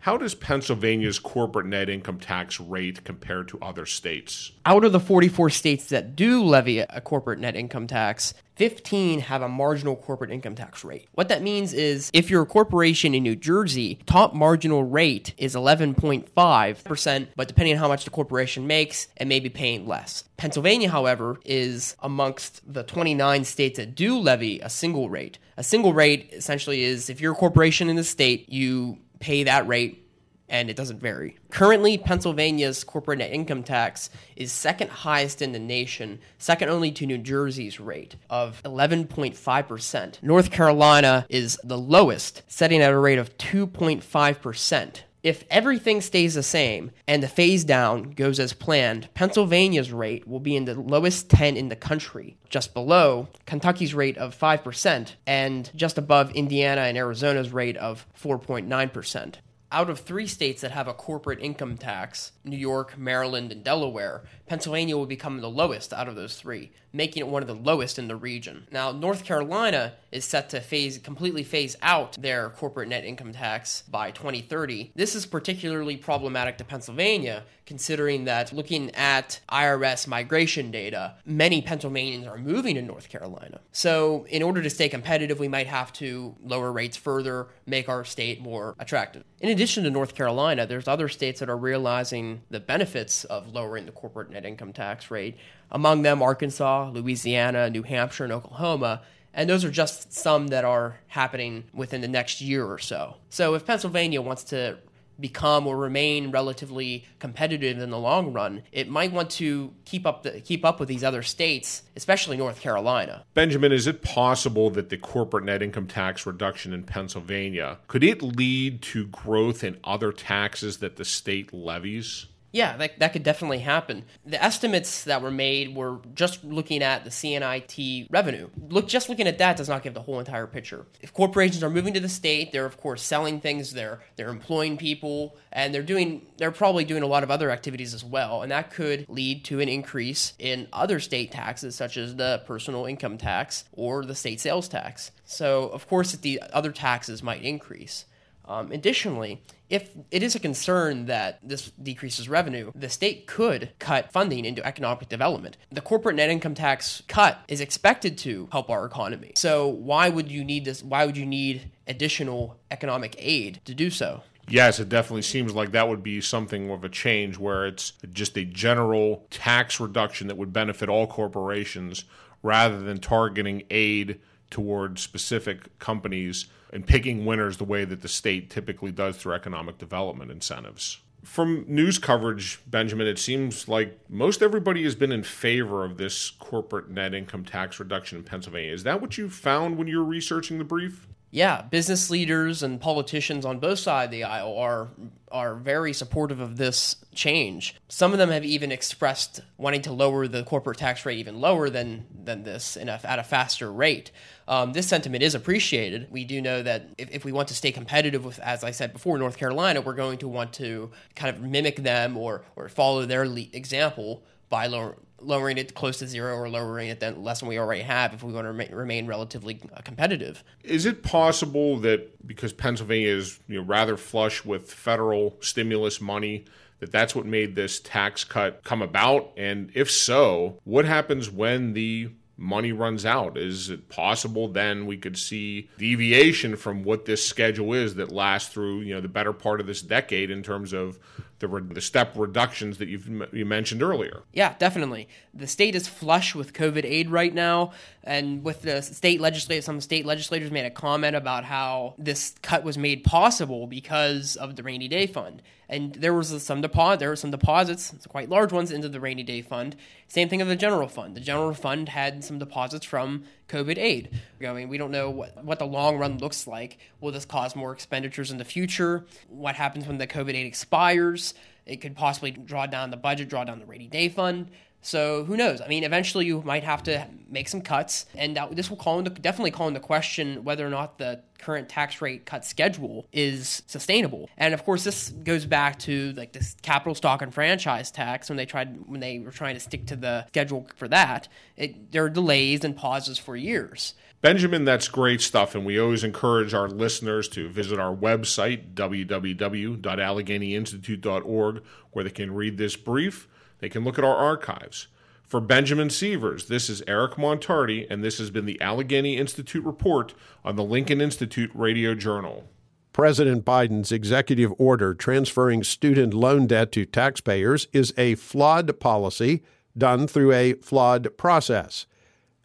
How 0.00 0.16
does 0.16 0.34
Pennsylvania's 0.36 1.18
corporate 1.18 1.66
net 1.66 1.88
income 1.88 2.20
tax 2.20 2.60
rate 2.60 3.02
compare 3.04 3.42
to 3.44 3.58
other 3.60 3.84
states? 3.84 4.52
Out 4.64 4.84
of 4.84 4.92
the 4.92 5.00
44 5.00 5.50
states 5.50 5.86
that 5.86 6.14
do 6.14 6.44
levy 6.44 6.78
a 6.78 7.00
corporate 7.00 7.40
net 7.40 7.56
income 7.56 7.88
tax, 7.88 8.32
15 8.54 9.20
have 9.20 9.42
a 9.42 9.48
marginal 9.48 9.96
corporate 9.96 10.30
income 10.30 10.54
tax 10.54 10.84
rate. 10.84 11.08
What 11.14 11.28
that 11.28 11.42
means 11.42 11.72
is 11.72 12.10
if 12.12 12.30
you're 12.30 12.42
a 12.42 12.46
corporation 12.46 13.14
in 13.14 13.22
New 13.22 13.36
Jersey, 13.36 13.98
top 14.06 14.34
marginal 14.34 14.82
rate 14.84 15.34
is 15.36 15.54
11.5%, 15.54 17.28
but 17.36 17.48
depending 17.48 17.74
on 17.74 17.80
how 17.80 17.88
much 17.88 18.04
the 18.04 18.10
corporation 18.10 18.66
makes, 18.66 19.08
it 19.16 19.26
may 19.26 19.40
be 19.40 19.48
paying 19.48 19.86
less. 19.86 20.24
Pennsylvania, 20.36 20.90
however, 20.90 21.38
is 21.44 21.96
amongst 22.00 22.62
the 22.72 22.82
29 22.84 23.44
states 23.44 23.78
that 23.78 23.94
do 23.94 24.18
levy 24.18 24.60
a 24.60 24.70
single 24.70 25.08
rate. 25.08 25.38
A 25.56 25.62
single 25.64 25.92
rate 25.92 26.30
essentially 26.32 26.82
is 26.82 27.10
if 27.10 27.20
you're 27.20 27.32
a 27.32 27.36
corporation 27.36 27.88
in 27.88 27.96
the 27.96 28.04
state, 28.04 28.48
you 28.48 28.98
pay 29.18 29.44
that 29.44 29.66
rate 29.66 30.04
and 30.48 30.70
it 30.70 30.76
doesn't 30.76 31.00
vary. 31.00 31.36
Currently, 31.50 31.98
Pennsylvania's 31.98 32.84
corporate 32.84 33.18
net 33.18 33.32
income 33.32 33.62
tax 33.62 34.10
is 34.36 34.50
second 34.50 34.90
highest 34.90 35.42
in 35.42 35.52
the 35.52 35.58
nation, 35.58 36.20
second 36.38 36.70
only 36.70 36.90
to 36.92 37.06
New 37.06 37.18
Jersey's 37.18 37.78
rate 37.78 38.16
of 38.30 38.62
11.5%. 38.64 40.22
North 40.22 40.50
Carolina 40.50 41.26
is 41.28 41.58
the 41.62 41.78
lowest, 41.78 42.42
setting 42.48 42.80
at 42.80 42.92
a 42.92 42.98
rate 42.98 43.18
of 43.18 43.36
2.5%. 43.36 45.00
If 45.28 45.44
everything 45.50 46.00
stays 46.00 46.32
the 46.32 46.42
same 46.42 46.90
and 47.06 47.22
the 47.22 47.28
phase 47.28 47.62
down 47.62 48.12
goes 48.12 48.40
as 48.40 48.54
planned, 48.54 49.12
Pennsylvania's 49.12 49.92
rate 49.92 50.26
will 50.26 50.40
be 50.40 50.56
in 50.56 50.64
the 50.64 50.74
lowest 50.74 51.28
10 51.28 51.54
in 51.54 51.68
the 51.68 51.76
country, 51.76 52.38
just 52.48 52.72
below 52.72 53.28
Kentucky's 53.44 53.92
rate 53.92 54.16
of 54.16 54.34
5% 54.34 55.16
and 55.26 55.70
just 55.76 55.98
above 55.98 56.30
Indiana 56.30 56.80
and 56.80 56.96
Arizona's 56.96 57.52
rate 57.52 57.76
of 57.76 58.06
4.9% 58.18 59.34
out 59.70 59.90
of 59.90 60.00
three 60.00 60.26
states 60.26 60.62
that 60.62 60.70
have 60.70 60.88
a 60.88 60.94
corporate 60.94 61.40
income 61.40 61.76
tax 61.76 62.32
New 62.48 62.56
York, 62.56 62.98
Maryland, 62.98 63.52
and 63.52 63.62
Delaware 63.62 64.22
Pennsylvania 64.48 64.96
will 64.96 65.06
become 65.06 65.40
the 65.40 65.50
lowest 65.50 65.92
out 65.92 66.08
of 66.08 66.16
those 66.16 66.36
three, 66.36 66.70
making 66.92 67.20
it 67.20 67.28
one 67.28 67.42
of 67.42 67.48
the 67.48 67.54
lowest 67.54 67.98
in 67.98 68.08
the 68.08 68.16
region. 68.16 68.66
Now, 68.72 68.92
North 68.92 69.24
Carolina 69.24 69.94
is 70.10 70.24
set 70.24 70.48
to 70.50 70.60
phase 70.60 70.98
completely 70.98 71.44
phase 71.44 71.76
out 71.82 72.16
their 72.18 72.48
corporate 72.50 72.88
net 72.88 73.04
income 73.04 73.32
tax 73.32 73.82
by 73.82 74.10
2030. 74.10 74.92
This 74.94 75.14
is 75.14 75.26
particularly 75.26 75.96
problematic 75.96 76.56
to 76.58 76.64
Pennsylvania, 76.64 77.44
considering 77.66 78.24
that 78.24 78.52
looking 78.52 78.90
at 78.94 79.40
IRS 79.50 80.06
migration 80.06 80.70
data, 80.70 81.16
many 81.26 81.60
Pennsylvanians 81.60 82.26
are 82.26 82.38
moving 82.38 82.74
to 82.76 82.82
North 82.82 83.10
Carolina. 83.10 83.60
So, 83.72 84.26
in 84.30 84.42
order 84.42 84.62
to 84.62 84.70
stay 84.70 84.88
competitive, 84.88 85.38
we 85.38 85.48
might 85.48 85.66
have 85.66 85.92
to 85.94 86.34
lower 86.42 86.72
rates 86.72 86.96
further, 86.96 87.48
make 87.66 87.88
our 87.88 88.04
state 88.04 88.40
more 88.40 88.74
attractive. 88.78 89.24
In 89.40 89.50
addition 89.50 89.84
to 89.84 89.90
North 89.90 90.14
Carolina, 90.14 90.66
there's 90.66 90.88
other 90.88 91.08
states 91.08 91.40
that 91.40 91.50
are 91.50 91.56
realizing 91.56 92.37
the 92.50 92.60
benefits 92.60 93.24
of 93.24 93.52
lowering 93.54 93.86
the 93.86 93.92
corporate 93.92 94.30
net 94.30 94.44
income 94.44 94.72
tax 94.72 95.10
rate. 95.10 95.36
Among 95.70 96.02
them, 96.02 96.22
Arkansas, 96.22 96.90
Louisiana, 96.90 97.70
New 97.70 97.82
Hampshire, 97.82 98.24
and 98.24 98.32
Oklahoma. 98.32 99.02
And 99.34 99.48
those 99.48 99.64
are 99.64 99.70
just 99.70 100.12
some 100.12 100.48
that 100.48 100.64
are 100.64 101.00
happening 101.08 101.64
within 101.72 102.00
the 102.00 102.08
next 102.08 102.40
year 102.40 102.64
or 102.64 102.78
so. 102.78 103.16
So 103.28 103.54
if 103.54 103.66
Pennsylvania 103.66 104.22
wants 104.22 104.44
to 104.44 104.78
become 105.20 105.66
or 105.66 105.76
remain 105.76 106.30
relatively 106.30 107.04
competitive 107.18 107.78
in 107.78 107.90
the 107.90 107.98
long 107.98 108.32
run, 108.32 108.62
it 108.72 108.88
might 108.88 109.12
want 109.12 109.30
to 109.30 109.74
keep 109.84 110.06
up 110.06 110.22
the, 110.22 110.40
keep 110.40 110.64
up 110.64 110.80
with 110.80 110.88
these 110.88 111.04
other 111.04 111.22
states, 111.22 111.82
especially 111.96 112.36
North 112.36 112.60
Carolina. 112.60 113.24
Benjamin, 113.34 113.72
is 113.72 113.86
it 113.86 114.02
possible 114.02 114.70
that 114.70 114.88
the 114.88 114.96
corporate 114.96 115.44
net 115.44 115.62
income 115.62 115.86
tax 115.86 116.26
reduction 116.26 116.72
in 116.72 116.82
Pennsylvania 116.82 117.78
could 117.86 118.04
it 118.04 118.22
lead 118.22 118.82
to 118.82 119.06
growth 119.06 119.64
in 119.64 119.78
other 119.84 120.12
taxes 120.12 120.78
that 120.78 120.96
the 120.96 121.04
state 121.04 121.52
levies? 121.52 122.26
Yeah, 122.50 122.76
that, 122.78 122.98
that 122.98 123.12
could 123.12 123.22
definitely 123.22 123.58
happen. 123.58 124.04
The 124.24 124.42
estimates 124.42 125.04
that 125.04 125.20
were 125.20 125.30
made 125.30 125.74
were 125.74 125.98
just 126.14 126.42
looking 126.44 126.82
at 126.82 127.04
the 127.04 127.10
CNIT 127.10 128.06
revenue. 128.10 128.48
Look, 128.70 128.88
just 128.88 129.08
looking 129.08 129.26
at 129.26 129.38
that 129.38 129.56
does 129.56 129.68
not 129.68 129.82
give 129.82 129.92
the 129.92 130.00
whole 130.00 130.18
entire 130.18 130.46
picture. 130.46 130.86
If 131.02 131.12
corporations 131.12 131.62
are 131.62 131.68
moving 131.68 131.92
to 131.94 132.00
the 132.00 132.08
state, 132.08 132.52
they're 132.52 132.64
of 132.64 132.80
course 132.80 133.02
selling 133.02 133.40
things, 133.40 133.72
they're 133.72 134.00
they're 134.16 134.30
employing 134.30 134.78
people, 134.78 135.36
and 135.52 135.74
they're 135.74 135.82
doing 135.82 136.26
they're 136.38 136.50
probably 136.50 136.84
doing 136.84 137.02
a 137.02 137.06
lot 137.06 137.22
of 137.22 137.30
other 137.30 137.50
activities 137.50 137.92
as 137.92 138.04
well, 138.04 138.42
and 138.42 138.50
that 138.50 138.70
could 138.70 139.06
lead 139.08 139.44
to 139.44 139.60
an 139.60 139.68
increase 139.68 140.32
in 140.38 140.68
other 140.72 141.00
state 141.00 141.30
taxes 141.30 141.74
such 141.74 141.96
as 141.98 142.16
the 142.16 142.42
personal 142.46 142.86
income 142.86 143.18
tax 143.18 143.64
or 143.72 144.04
the 144.04 144.14
state 144.14 144.40
sales 144.40 144.68
tax. 144.68 145.10
So 145.26 145.68
of 145.68 145.86
course, 145.86 146.12
the 146.12 146.42
other 146.52 146.72
taxes 146.72 147.22
might 147.22 147.42
increase. 147.42 148.06
Um, 148.48 148.72
additionally, 148.72 149.42
if 149.68 149.90
it 150.10 150.22
is 150.22 150.34
a 150.34 150.40
concern 150.40 151.06
that 151.06 151.38
this 151.42 151.70
decreases 151.70 152.28
revenue, 152.28 152.72
the 152.74 152.88
state 152.88 153.26
could 153.26 153.70
cut 153.78 154.10
funding 154.10 154.46
into 154.46 154.64
economic 154.64 155.10
development. 155.10 155.58
The 155.70 155.82
corporate 155.82 156.16
net 156.16 156.30
income 156.30 156.54
tax 156.54 157.02
cut 157.08 157.38
is 157.46 157.60
expected 157.60 158.16
to 158.18 158.48
help 158.50 158.70
our 158.70 158.86
economy. 158.86 159.32
So 159.36 159.68
why 159.68 160.08
would 160.08 160.30
you 160.30 160.44
need 160.44 160.64
this? 160.64 160.82
Why 160.82 161.04
would 161.04 161.18
you 161.18 161.26
need 161.26 161.70
additional 161.86 162.58
economic 162.70 163.14
aid 163.18 163.60
to 163.66 163.74
do 163.74 163.90
so? 163.90 164.22
Yes, 164.48 164.80
it 164.80 164.88
definitely 164.88 165.22
seems 165.22 165.54
like 165.54 165.72
that 165.72 165.88
would 165.88 166.02
be 166.02 166.22
something 166.22 166.70
of 166.70 166.82
a 166.82 166.88
change 166.88 167.36
where 167.36 167.66
it's 167.66 167.92
just 168.14 168.38
a 168.38 168.46
general 168.46 169.26
tax 169.28 169.78
reduction 169.78 170.26
that 170.28 170.38
would 170.38 170.54
benefit 170.54 170.88
all 170.88 171.06
corporations 171.06 172.04
rather 172.42 172.80
than 172.80 172.98
targeting 172.98 173.64
aid 173.68 174.20
towards 174.50 175.02
specific 175.02 175.78
companies 175.78 176.46
and 176.72 176.86
picking 176.86 177.24
winners 177.24 177.56
the 177.56 177.64
way 177.64 177.84
that 177.84 178.02
the 178.02 178.08
state 178.08 178.50
typically 178.50 178.92
does 178.92 179.16
through 179.16 179.34
economic 179.34 179.78
development 179.78 180.30
incentives. 180.30 180.98
From 181.24 181.64
news 181.66 181.98
coverage, 181.98 182.60
Benjamin, 182.66 183.06
it 183.06 183.18
seems 183.18 183.68
like 183.68 183.98
most 184.08 184.40
everybody 184.40 184.84
has 184.84 184.94
been 184.94 185.12
in 185.12 185.22
favor 185.22 185.84
of 185.84 185.98
this 185.98 186.30
corporate 186.30 186.90
net 186.90 187.12
income 187.12 187.44
tax 187.44 187.80
reduction 187.80 188.18
in 188.18 188.24
Pennsylvania. 188.24 188.72
Is 188.72 188.84
that 188.84 189.00
what 189.00 189.18
you 189.18 189.28
found 189.28 189.76
when 189.76 189.88
you 189.88 189.98
were 189.98 190.04
researching 190.04 190.58
the 190.58 190.64
brief? 190.64 191.06
Yeah, 191.30 191.62
business 191.62 192.08
leaders 192.08 192.62
and 192.62 192.80
politicians 192.80 193.44
on 193.44 193.58
both 193.58 193.80
sides 193.80 194.06
of 194.06 194.12
the 194.12 194.24
aisle 194.24 194.56
are 194.56 194.88
are 195.30 195.54
very 195.54 195.92
supportive 195.92 196.40
of 196.40 196.56
this 196.56 196.96
change. 197.14 197.76
Some 197.88 198.12
of 198.12 198.18
them 198.18 198.30
have 198.30 198.46
even 198.46 198.72
expressed 198.72 199.40
wanting 199.58 199.82
to 199.82 199.92
lower 199.92 200.26
the 200.26 200.42
corporate 200.42 200.78
tax 200.78 201.04
rate 201.04 201.18
even 201.18 201.38
lower 201.38 201.68
than 201.68 202.06
than 202.24 202.44
this 202.44 202.78
at 202.78 203.18
a 203.18 203.22
faster 203.22 203.70
rate. 203.70 204.10
Um, 204.48 204.72
this 204.72 204.88
sentiment 204.88 205.22
is 205.22 205.34
appreciated. 205.34 206.08
We 206.10 206.24
do 206.24 206.40
know 206.40 206.62
that 206.62 206.88
if, 206.96 207.10
if 207.10 207.24
we 207.24 207.32
want 207.32 207.48
to 207.48 207.54
stay 207.54 207.70
competitive 207.70 208.24
with, 208.24 208.38
as 208.38 208.64
I 208.64 208.70
said 208.70 208.94
before, 208.94 209.18
North 209.18 209.36
Carolina, 209.36 209.82
we're 209.82 209.92
going 209.92 210.18
to 210.18 210.28
want 210.28 210.54
to 210.54 210.90
kind 211.14 211.36
of 211.36 211.42
mimic 211.42 211.76
them 211.76 212.16
or 212.16 212.42
or 212.56 212.70
follow 212.70 213.04
their 213.04 213.24
example 213.24 214.24
by 214.48 214.66
lower, 214.66 214.96
lowering 215.20 215.58
it 215.58 215.74
close 215.74 215.98
to 215.98 216.08
zero 216.08 216.34
or 216.34 216.48
lowering 216.48 216.88
it 216.88 217.00
than 217.00 217.22
less 217.22 217.40
than 217.40 217.48
we 217.50 217.58
already 217.58 217.82
have 217.82 218.14
if 218.14 218.22
we 218.22 218.32
want 218.32 218.46
to 218.46 218.48
remain, 218.48 218.74
remain 218.74 219.06
relatively 219.06 219.60
uh, 219.74 219.82
competitive. 219.82 220.42
Is 220.64 220.86
it 220.86 221.02
possible 221.02 221.78
that 221.80 222.26
because 222.26 222.54
Pennsylvania 222.54 223.14
is 223.14 223.38
you 223.48 223.60
know, 223.60 223.66
rather 223.66 223.98
flush 223.98 224.46
with 224.46 224.72
federal 224.72 225.36
stimulus 225.40 226.00
money, 226.00 226.46
that 226.78 226.90
that's 226.90 227.14
what 227.14 227.26
made 227.26 227.54
this 227.54 227.80
tax 227.80 228.24
cut 228.24 228.64
come 228.64 228.80
about? 228.80 229.32
And 229.36 229.70
if 229.74 229.90
so, 229.90 230.58
what 230.64 230.86
happens 230.86 231.30
when 231.30 231.74
the 231.74 232.10
money 232.38 232.72
runs 232.72 233.04
out? 233.04 233.36
Is 233.36 233.68
it 233.68 233.88
possible 233.88 234.48
then 234.48 234.86
we 234.86 234.96
could 234.96 235.18
see 235.18 235.68
deviation 235.76 236.56
from 236.56 236.84
what 236.84 237.04
this 237.04 237.26
schedule 237.26 237.74
is 237.74 237.96
that 237.96 238.12
lasts 238.12 238.52
through 238.52 238.80
you 238.80 238.94
know 238.94 239.00
the 239.00 239.08
better 239.08 239.32
part 239.32 239.60
of 239.60 239.66
this 239.66 239.82
decade 239.82 240.30
in 240.30 240.42
terms 240.42 240.72
of 240.72 240.98
the, 241.40 241.48
re- 241.48 241.62
the 241.62 241.80
step 241.80 242.12
reductions 242.16 242.78
that 242.78 242.88
you've 242.88 243.08
you 243.32 243.44
mentioned 243.44 243.82
earlier. 243.82 244.22
Yeah, 244.32 244.54
definitely. 244.58 245.08
The 245.34 245.46
state 245.46 245.74
is 245.74 245.86
flush 245.86 246.34
with 246.34 246.52
COVID 246.52 246.84
aid 246.84 247.10
right 247.10 247.32
now, 247.32 247.72
and 248.02 248.42
with 248.42 248.62
the 248.62 248.82
state 248.82 249.20
legislature, 249.20 249.62
some 249.62 249.80
state 249.80 250.06
legislators 250.06 250.50
made 250.50 250.64
a 250.64 250.70
comment 250.70 251.16
about 251.16 251.44
how 251.44 251.94
this 251.98 252.34
cut 252.42 252.64
was 252.64 252.78
made 252.78 253.04
possible 253.04 253.66
because 253.66 254.36
of 254.36 254.56
the 254.56 254.62
rainy 254.62 254.88
day 254.88 255.06
fund. 255.06 255.42
And 255.68 255.94
there 255.94 256.14
was 256.14 256.42
some 256.42 256.62
deposit, 256.62 257.00
there 257.00 257.10
were 257.10 257.16
some 257.16 257.30
deposits, 257.30 257.94
quite 258.08 258.30
large 258.30 258.52
ones, 258.52 258.70
into 258.70 258.88
the 258.88 259.00
rainy 259.00 259.22
day 259.22 259.42
fund. 259.42 259.76
Same 260.08 260.30
thing 260.30 260.40
of 260.40 260.48
the 260.48 260.56
general 260.56 260.88
fund. 260.88 261.14
The 261.14 261.20
general 261.20 261.52
fund 261.52 261.90
had 261.90 262.24
some 262.24 262.38
deposits 262.38 262.86
from 262.86 263.24
COVID 263.48 263.76
aid. 263.76 264.10
I 264.44 264.52
mean, 264.54 264.70
we 264.70 264.78
don't 264.78 264.90
know 264.90 265.10
what, 265.10 265.44
what 265.44 265.58
the 265.58 265.66
long 265.66 265.98
run 265.98 266.16
looks 266.16 266.46
like. 266.46 266.78
Will 267.00 267.12
this 267.12 267.26
cause 267.26 267.54
more 267.54 267.72
expenditures 267.72 268.30
in 268.30 268.38
the 268.38 268.44
future? 268.44 269.04
What 269.28 269.54
happens 269.54 269.86
when 269.86 269.98
the 269.98 270.06
COVID 270.06 270.34
aid 270.34 270.46
expires? 270.46 271.34
It 271.66 271.82
could 271.82 271.94
possibly 271.94 272.30
draw 272.30 272.64
down 272.64 272.90
the 272.90 272.96
budget, 272.96 273.28
draw 273.28 273.44
down 273.44 273.60
the 273.60 273.66
rainy 273.66 273.86
day 273.86 274.08
fund. 274.08 274.50
So 274.80 275.24
who 275.24 275.36
knows? 275.36 275.60
I 275.60 275.68
mean, 275.68 275.84
eventually 275.84 276.26
you 276.26 276.42
might 276.42 276.64
have 276.64 276.82
to 276.84 277.06
make 277.28 277.48
some 277.48 277.60
cuts, 277.60 278.06
and 278.14 278.36
that, 278.36 278.54
this 278.54 278.70
will 278.70 278.76
call 278.76 278.98
into 278.98 279.10
definitely 279.10 279.50
call 279.50 279.66
into 279.68 279.80
question 279.80 280.44
whether 280.44 280.66
or 280.66 280.70
not 280.70 280.98
the 280.98 281.22
current 281.38 281.68
tax 281.68 282.00
rate 282.00 282.24
cut 282.26 282.44
schedule 282.44 283.06
is 283.12 283.62
sustainable. 283.66 284.30
And 284.36 284.54
of 284.54 284.64
course, 284.64 284.84
this 284.84 285.10
goes 285.10 285.46
back 285.46 285.80
to 285.80 286.12
like 286.12 286.30
this 286.32 286.54
capital 286.62 286.94
stock 286.94 287.22
and 287.22 287.34
franchise 287.34 287.90
tax 287.90 288.28
when 288.28 288.36
they 288.36 288.46
tried 288.46 288.88
when 288.88 289.00
they 289.00 289.18
were 289.18 289.32
trying 289.32 289.54
to 289.54 289.60
stick 289.60 289.86
to 289.86 289.96
the 289.96 290.26
schedule 290.28 290.68
for 290.76 290.86
that. 290.88 291.28
It, 291.56 291.90
there 291.92 292.04
are 292.04 292.10
delays 292.10 292.64
and 292.64 292.76
pauses 292.76 293.18
for 293.18 293.36
years. 293.36 293.94
Benjamin, 294.20 294.64
that's 294.64 294.88
great 294.88 295.20
stuff, 295.20 295.54
and 295.54 295.64
we 295.64 295.78
always 295.78 296.02
encourage 296.02 296.52
our 296.52 296.68
listeners 296.68 297.28
to 297.28 297.48
visit 297.48 297.78
our 297.78 297.94
website, 297.94 298.74
www.alleghenyinstitute.org 298.74 301.62
where 301.92 302.04
they 302.04 302.10
can 302.10 302.34
read 302.34 302.58
this 302.58 302.74
brief 302.74 303.28
they 303.60 303.68
can 303.68 303.84
look 303.84 303.98
at 303.98 304.04
our 304.04 304.16
archives. 304.16 304.88
For 305.22 305.40
Benjamin 305.40 305.90
Sievers, 305.90 306.46
this 306.46 306.70
is 306.70 306.82
Eric 306.86 307.16
Montarti, 307.16 307.86
and 307.90 308.02
this 308.02 308.16
has 308.18 308.30
been 308.30 308.46
the 308.46 308.60
Allegheny 308.62 309.18
Institute 309.18 309.64
Report 309.64 310.14
on 310.42 310.56
the 310.56 310.64
Lincoln 310.64 311.02
Institute 311.02 311.50
Radio 311.54 311.94
Journal. 311.94 312.48
President 312.94 313.44
Biden's 313.44 313.92
executive 313.92 314.52
order 314.58 314.94
transferring 314.94 315.62
student 315.62 316.14
loan 316.14 316.46
debt 316.46 316.72
to 316.72 316.86
taxpayers 316.86 317.68
is 317.72 317.92
a 317.98 318.14
flawed 318.14 318.80
policy 318.80 319.42
done 319.76 320.06
through 320.06 320.32
a 320.32 320.54
flawed 320.54 321.16
process. 321.16 321.86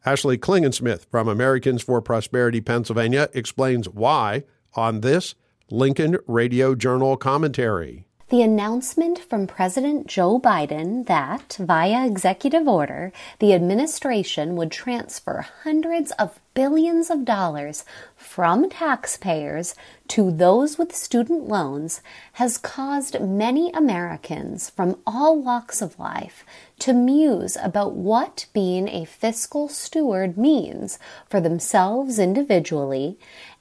Ashley 0.05 0.37
Klingensmith 0.37 1.05
from 1.09 1.29
Americans 1.29 1.81
for 1.81 2.01
Prosperity 2.01 2.59
Pennsylvania 2.59 3.29
explains 3.33 3.87
why 3.87 4.43
on 4.75 5.01
this 5.01 5.35
Lincoln 5.71 6.17
Radio 6.27 6.75
Journal 6.75 7.15
commentary 7.15 8.05
the 8.33 8.41
announcement 8.41 9.19
from 9.19 9.45
President 9.45 10.07
Joe 10.07 10.39
Biden 10.39 11.05
that, 11.05 11.55
via 11.59 12.07
executive 12.07 12.67
order, 12.67 13.13
the 13.37 13.53
administration 13.53 14.55
would 14.55 14.71
transfer 14.71 15.45
hundreds 15.61 16.09
of 16.13 16.39
billions 16.55 17.11
of 17.11 17.25
dollars 17.25 17.85
from 18.15 18.71
taxpayers 18.71 19.75
to 20.07 20.31
those 20.31 20.79
with 20.79 20.95
student 20.95 21.47
loans 21.47 22.01
has 22.41 22.57
caused 22.57 23.21
many 23.21 23.71
Americans 23.73 24.67
from 24.67 24.97
all 25.05 25.39
walks 25.39 25.79
of 25.79 25.99
life 25.99 26.43
to 26.79 26.91
muse 26.91 27.55
about 27.61 27.93
what 27.93 28.47
being 28.51 28.87
a 28.87 29.05
fiscal 29.05 29.69
steward 29.69 30.39
means 30.39 30.97
for 31.29 31.39
themselves 31.39 32.17
individually 32.17 33.15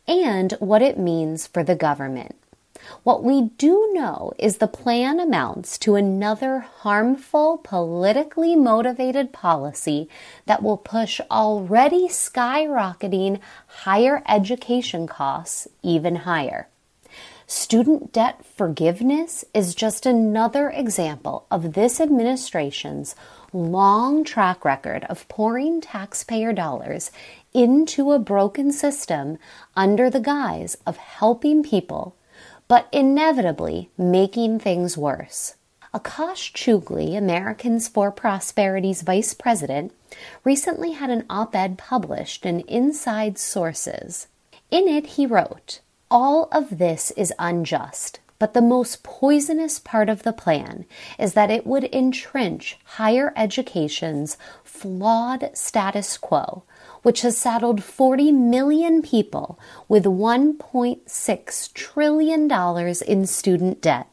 and 0.09 0.53
what 0.61 0.81
it 0.81 0.99
means 0.99 1.47
for 1.47 1.63
the 1.63 1.77
government. 1.77 2.42
What 3.03 3.23
we 3.23 3.51
do 3.59 3.91
know 3.93 4.33
is 4.39 4.59
the 4.59 4.67
plan 4.67 5.21
amounts 5.21 5.79
to 5.79 5.95
another 5.95 6.61
harmful, 6.61 7.59
politically 7.59 8.57
motivated 8.57 9.33
policy 9.33 10.09
that 10.47 10.63
will 10.63 10.77
push 10.77 11.21
already 11.31 12.09
skyrocketing 12.09 13.41
higher 13.67 14.23
education 14.29 15.07
costs 15.07 15.69
even 15.83 16.17
higher. 16.17 16.69
Student 17.47 18.13
debt 18.13 18.47
forgiveness 18.47 19.45
is 19.53 19.75
just 19.75 20.07
another 20.07 20.71
example 20.71 21.45
of 21.51 21.75
this 21.75 22.01
administration's 22.01 23.15
long 23.53 24.25
track 24.25 24.65
record 24.65 25.05
of 25.11 25.29
pouring 25.29 25.81
taxpayer 25.81 26.55
dollars 26.55 27.11
into 27.53 28.13
a 28.13 28.19
broken 28.19 28.73
system 28.73 29.39
under 29.77 30.09
the 30.09 30.21
guise 30.21 30.77
of 30.87 30.97
helping 30.97 31.63
people 31.63 32.17
but 32.73 32.89
inevitably 32.91 33.91
making 33.99 34.59
things 34.59 34.97
worse. 34.97 35.57
Akash 35.93 36.55
Chougule, 36.55 37.19
Americans 37.19 37.87
for 37.87 38.11
Prosperity's 38.11 39.03
vice 39.03 39.35
president, 39.35 39.93
recently 40.43 40.93
had 40.93 41.11
an 41.11 41.27
op 41.29 41.55
ed 41.55 41.77
published 41.77 42.47
in 42.47 42.61
Inside 42.61 43.37
Sources. 43.37 44.27
In 44.71 44.89
it, 44.89 45.07
he 45.19 45.27
wrote, 45.27 45.81
All 46.11 46.49
of 46.51 46.79
this 46.79 47.11
is 47.11 47.31
unjust 47.39 48.21
But 48.39 48.55
the 48.55 48.63
most 48.63 49.03
poisonous 49.03 49.79
part 49.79 50.09
of 50.09 50.23
the 50.23 50.33
plan 50.33 50.87
is 51.17 51.35
that 51.35 51.51
it 51.51 51.67
would 51.67 51.85
entrench 51.95 52.79
higher 52.97 53.35
education's 53.37 54.39
flawed 54.65 55.51
status 55.53 56.17
quo, 56.17 56.63
which 57.03 57.23
has 57.23 57.37
saddled 57.37 57.83
40 57.83 58.33
million 58.33 59.03
people 59.03 59.59
with 59.89 60.05
$1.6 60.05 61.73
trillion 61.75 62.97
in 63.07 63.27
student 63.27 63.81
debt. 63.81 64.09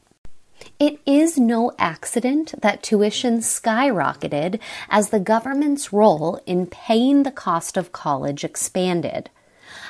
It 0.77 0.99
is 1.05 1.37
no 1.37 1.71
accident 1.79 2.53
that 2.61 2.83
tuition 2.83 3.39
skyrocketed 3.39 4.59
as 4.89 5.09
the 5.09 5.19
government's 5.19 5.93
role 5.93 6.41
in 6.45 6.67
paying 6.67 7.23
the 7.23 7.31
cost 7.31 7.77
of 7.77 7.91
college 7.91 8.43
expanded. 8.43 9.29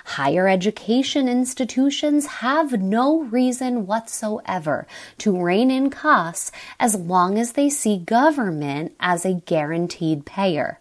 Higher 0.06 0.48
education 0.48 1.28
institutions 1.28 2.26
have 2.26 2.82
no 2.82 3.24
reason 3.24 3.88
whatsoever 3.88 4.88
to 5.20 5.40
rein 5.40 5.72
in 5.72 5.90
costs 5.90 6.52
as 6.80 6.96
long 6.96 7.38
as 7.38 7.54
they 7.54 7.70
see 7.70 7.98
government 7.98 8.96
as 9.00 9.26
a 9.26 9.34
guaranteed 9.34 10.26
payer. 10.26 10.80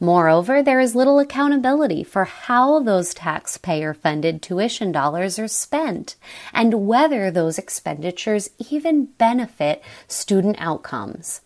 Moreover, 0.00 0.62
there 0.62 0.80
is 0.80 0.94
little 0.94 1.18
accountability 1.18 2.04
for 2.04 2.24
how 2.24 2.80
those 2.80 3.14
taxpayer 3.14 3.94
funded 3.94 4.42
tuition 4.42 4.92
dollars 4.92 5.38
are 5.38 5.48
spent 5.48 6.16
and 6.52 6.86
whether 6.86 7.30
those 7.30 7.58
expenditures 7.58 8.50
even 8.70 9.06
benefit 9.06 9.82
student 10.06 10.56
outcomes. 10.58 11.40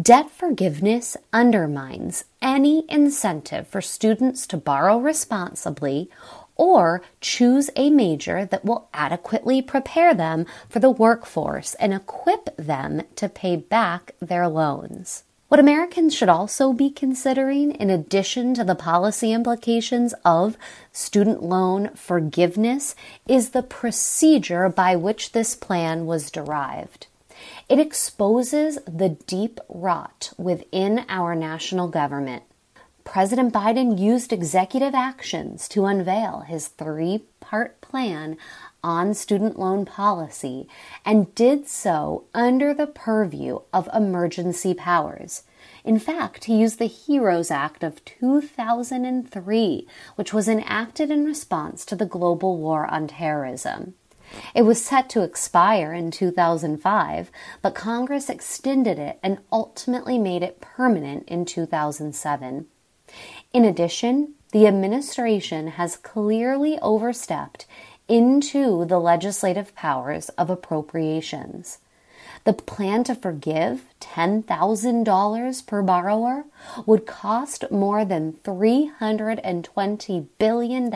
Debt 0.00 0.30
forgiveness 0.30 1.16
undermines 1.32 2.24
any 2.40 2.84
incentive 2.88 3.66
for 3.66 3.80
students 3.80 4.46
to 4.46 4.56
borrow 4.56 4.98
responsibly 4.98 6.08
or 6.56 7.02
choose 7.20 7.70
a 7.74 7.90
major 7.90 8.44
that 8.44 8.64
will 8.64 8.88
adequately 8.92 9.62
prepare 9.62 10.14
them 10.14 10.46
for 10.68 10.78
the 10.78 10.90
workforce 10.90 11.74
and 11.74 11.92
equip 11.94 12.54
them 12.56 13.02
to 13.16 13.28
pay 13.28 13.56
back 13.56 14.14
their 14.20 14.46
loans. 14.46 15.24
What 15.50 15.58
Americans 15.58 16.14
should 16.14 16.28
also 16.28 16.72
be 16.72 16.90
considering, 16.90 17.72
in 17.72 17.90
addition 17.90 18.54
to 18.54 18.62
the 18.62 18.76
policy 18.76 19.32
implications 19.32 20.14
of 20.24 20.56
student 20.92 21.42
loan 21.42 21.90
forgiveness, 21.96 22.94
is 23.26 23.50
the 23.50 23.64
procedure 23.64 24.68
by 24.68 24.94
which 24.94 25.32
this 25.32 25.56
plan 25.56 26.06
was 26.06 26.30
derived. 26.30 27.08
It 27.68 27.80
exposes 27.80 28.78
the 28.86 29.08
deep 29.26 29.58
rot 29.68 30.32
within 30.38 31.04
our 31.08 31.34
national 31.34 31.88
government. 31.88 32.44
President 33.02 33.52
Biden 33.52 33.98
used 33.98 34.32
executive 34.32 34.94
actions 34.94 35.66
to 35.70 35.86
unveil 35.86 36.42
his 36.46 36.68
three 36.68 37.24
part 37.40 37.80
plan 37.80 38.36
on 38.82 39.14
student 39.14 39.58
loan 39.58 39.84
policy 39.84 40.68
and 41.04 41.34
did 41.34 41.68
so 41.68 42.24
under 42.34 42.72
the 42.72 42.86
purview 42.86 43.60
of 43.72 43.88
emergency 43.94 44.74
powers. 44.74 45.42
In 45.84 45.98
fact, 45.98 46.44
he 46.44 46.58
used 46.58 46.78
the 46.78 46.86
HEROES 46.86 47.50
Act 47.50 47.82
of 47.82 48.04
2003, 48.04 49.86
which 50.16 50.32
was 50.32 50.48
enacted 50.48 51.10
in 51.10 51.24
response 51.24 51.84
to 51.86 51.96
the 51.96 52.06
global 52.06 52.58
war 52.58 52.86
on 52.86 53.08
terrorism. 53.08 53.94
It 54.54 54.62
was 54.62 54.84
set 54.84 55.08
to 55.10 55.22
expire 55.22 55.92
in 55.92 56.10
2005, 56.10 57.30
but 57.62 57.74
Congress 57.74 58.28
extended 58.28 58.98
it 58.98 59.18
and 59.22 59.38
ultimately 59.50 60.18
made 60.18 60.42
it 60.42 60.60
permanent 60.60 61.28
in 61.28 61.44
2007. 61.44 62.66
In 63.52 63.64
addition, 63.64 64.34
the 64.52 64.66
administration 64.66 65.68
has 65.68 65.96
clearly 65.96 66.78
overstepped 66.80 67.66
into 68.10 68.84
the 68.84 68.98
legislative 68.98 69.74
powers 69.76 70.28
of 70.30 70.50
appropriations. 70.50 71.78
The 72.44 72.52
plan 72.54 73.04
to 73.04 73.14
forgive 73.14 73.82
$10,000 74.00 75.66
per 75.66 75.82
borrower 75.82 76.44
would 76.86 77.06
cost 77.06 77.70
more 77.70 78.04
than 78.04 78.32
$320 78.32 80.26
billion 80.38 80.94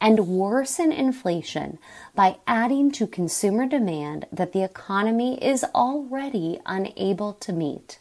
and 0.00 0.28
worsen 0.28 0.92
inflation 0.92 1.78
by 2.14 2.36
adding 2.46 2.90
to 2.92 3.06
consumer 3.06 3.66
demand 3.66 4.26
that 4.32 4.52
the 4.52 4.64
economy 4.64 5.42
is 5.42 5.64
already 5.74 6.60
unable 6.66 7.32
to 7.34 7.52
meet. 7.52 7.98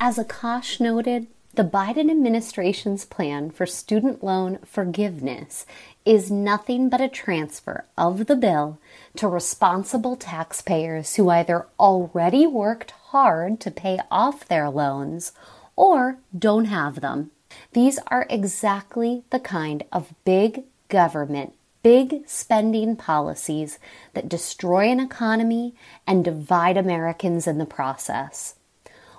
As 0.00 0.18
Akash 0.18 0.80
noted, 0.80 1.26
the 1.56 1.64
Biden 1.64 2.10
administration's 2.10 3.06
plan 3.06 3.50
for 3.50 3.64
student 3.64 4.22
loan 4.22 4.58
forgiveness 4.58 5.64
is 6.04 6.30
nothing 6.30 6.90
but 6.90 7.00
a 7.00 7.08
transfer 7.08 7.86
of 7.96 8.26
the 8.26 8.36
bill 8.36 8.78
to 9.16 9.26
responsible 9.26 10.16
taxpayers 10.16 11.16
who 11.16 11.30
either 11.30 11.66
already 11.80 12.46
worked 12.46 12.90
hard 12.90 13.58
to 13.58 13.70
pay 13.70 13.98
off 14.10 14.46
their 14.46 14.68
loans 14.68 15.32
or 15.76 16.18
don't 16.38 16.66
have 16.66 17.00
them. 17.00 17.30
These 17.72 17.98
are 18.08 18.26
exactly 18.28 19.24
the 19.30 19.40
kind 19.40 19.82
of 19.90 20.12
big 20.26 20.64
government, 20.90 21.54
big 21.82 22.28
spending 22.28 22.96
policies 22.96 23.78
that 24.12 24.28
destroy 24.28 24.90
an 24.90 25.00
economy 25.00 25.74
and 26.06 26.22
divide 26.22 26.76
Americans 26.76 27.46
in 27.46 27.56
the 27.56 27.64
process 27.64 28.56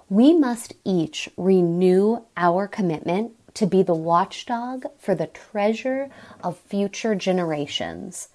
we 0.10 0.34
must 0.34 0.74
each 0.86 1.30
renew 1.36 2.24
our 2.38 2.68
commitment 2.68 3.34
to 3.54 3.66
be 3.66 3.84
the 3.84 3.96
watchdog 3.96 4.86
for 4.98 5.14
the 5.16 5.28
treasure 5.28 6.10
of 6.42 6.58
future 6.58 7.14
generations. 7.14 8.30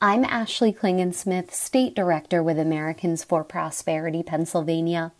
I'm 0.00 0.24
Ashley 0.24 0.72
Klingensmith, 0.72 1.50
State 1.50 1.96
Director 1.96 2.40
with 2.40 2.56
Americans 2.56 3.24
for 3.24 3.42
Prosperity, 3.42 4.22
Pennsylvania. 4.22 5.10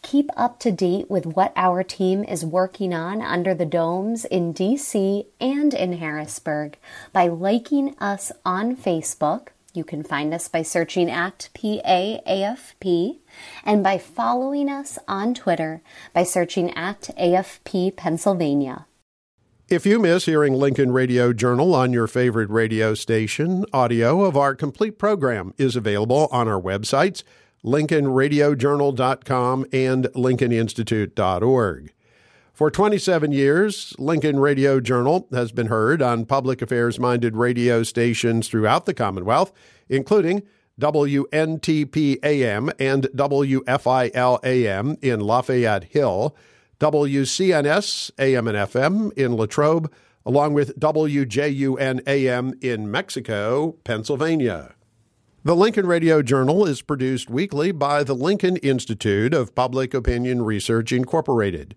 Keep 0.00 0.30
up 0.34 0.58
to 0.60 0.72
date 0.72 1.10
with 1.10 1.26
what 1.26 1.52
our 1.56 1.82
team 1.82 2.24
is 2.24 2.44
working 2.44 2.94
on 2.94 3.20
under 3.20 3.52
the 3.52 3.66
domes 3.66 4.24
in 4.24 4.54
DC 4.54 5.26
and 5.40 5.74
in 5.74 5.98
Harrisburg 5.98 6.78
by 7.12 7.28
liking 7.28 7.94
us 7.98 8.32
on 8.46 8.76
Facebook 8.76 9.48
you 9.74 9.84
can 9.84 10.02
find 10.02 10.32
us 10.32 10.48
by 10.48 10.62
searching 10.62 11.10
at 11.10 11.50
PAAFP 11.54 13.18
and 13.64 13.82
by 13.82 13.98
following 13.98 14.68
us 14.68 14.98
on 15.06 15.34
Twitter 15.34 15.82
by 16.12 16.22
searching 16.22 16.72
at 16.74 17.10
AFP 17.18 17.96
Pennsylvania. 17.96 18.86
If 19.68 19.86
you 19.86 19.98
miss 19.98 20.26
hearing 20.26 20.54
Lincoln 20.54 20.92
Radio 20.92 21.32
Journal 21.32 21.74
on 21.74 21.92
your 21.92 22.06
favorite 22.06 22.50
radio 22.50 22.94
station, 22.94 23.64
audio 23.72 24.22
of 24.22 24.36
our 24.36 24.54
complete 24.54 24.98
program 24.98 25.54
is 25.56 25.74
available 25.74 26.28
on 26.30 26.48
our 26.48 26.60
websites, 26.60 27.22
lincolnradiojournal.com 27.64 29.66
and 29.72 30.04
lincolninstitute.org. 30.14 31.92
For 32.54 32.70
27 32.70 33.32
years, 33.32 33.96
Lincoln 33.98 34.38
Radio 34.38 34.78
Journal 34.78 35.26
has 35.32 35.50
been 35.50 35.66
heard 35.66 36.00
on 36.00 36.24
public 36.24 36.62
affairs 36.62 37.00
minded 37.00 37.34
radio 37.34 37.82
stations 37.82 38.46
throughout 38.46 38.86
the 38.86 38.94
Commonwealth, 38.94 39.52
including 39.88 40.44
WNTP 40.80 42.24
AM 42.24 42.70
and 42.78 43.08
WFIL 43.08 44.44
AM 44.44 44.96
in 45.02 45.18
Lafayette 45.18 45.82
Hill, 45.82 46.36
WCNS 46.78 48.12
AM 48.20 48.46
and 48.46 48.56
FM 48.56 49.12
in 49.14 49.34
Latrobe, 49.34 49.92
along 50.24 50.54
with 50.54 50.78
WJUN 50.78 52.06
AM 52.06 52.54
in 52.60 52.88
Mexico, 52.88 53.72
Pennsylvania. 53.82 54.76
The 55.42 55.56
Lincoln 55.56 55.88
Radio 55.88 56.22
Journal 56.22 56.64
is 56.66 56.82
produced 56.82 57.28
weekly 57.28 57.72
by 57.72 58.04
the 58.04 58.14
Lincoln 58.14 58.58
Institute 58.58 59.34
of 59.34 59.56
Public 59.56 59.92
Opinion 59.92 60.42
Research, 60.42 60.92
Incorporated. 60.92 61.74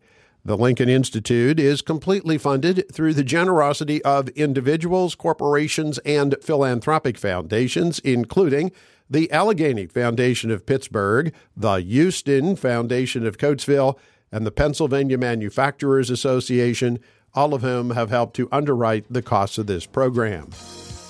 The 0.47 0.55
Lincoln 0.55 0.87
Institute 0.87 1.59
is 1.59 1.81
completely 1.81 2.37
funded 2.37 2.85
through 2.89 3.15
the 3.15 3.23
generosity 3.25 4.01
of 4.03 4.29
individuals, 4.29 5.13
corporations, 5.13 5.97
and 6.05 6.37
philanthropic 6.41 7.17
foundations, 7.17 7.99
including 7.99 8.71
the 9.09 9.29
Allegheny 9.29 9.87
Foundation 9.87 10.49
of 10.49 10.65
Pittsburgh, 10.65 11.33
the 11.57 11.83
Huston 11.83 12.55
Foundation 12.55 13.27
of 13.27 13.37
Coatesville, 13.37 13.97
and 14.31 14.45
the 14.45 14.51
Pennsylvania 14.51 15.17
Manufacturers 15.17 16.09
Association, 16.09 16.99
all 17.33 17.53
of 17.53 17.61
whom 17.61 17.89
have 17.89 18.09
helped 18.09 18.37
to 18.37 18.47
underwrite 18.49 19.03
the 19.11 19.21
costs 19.21 19.57
of 19.57 19.67
this 19.67 19.85
program. 19.85 20.51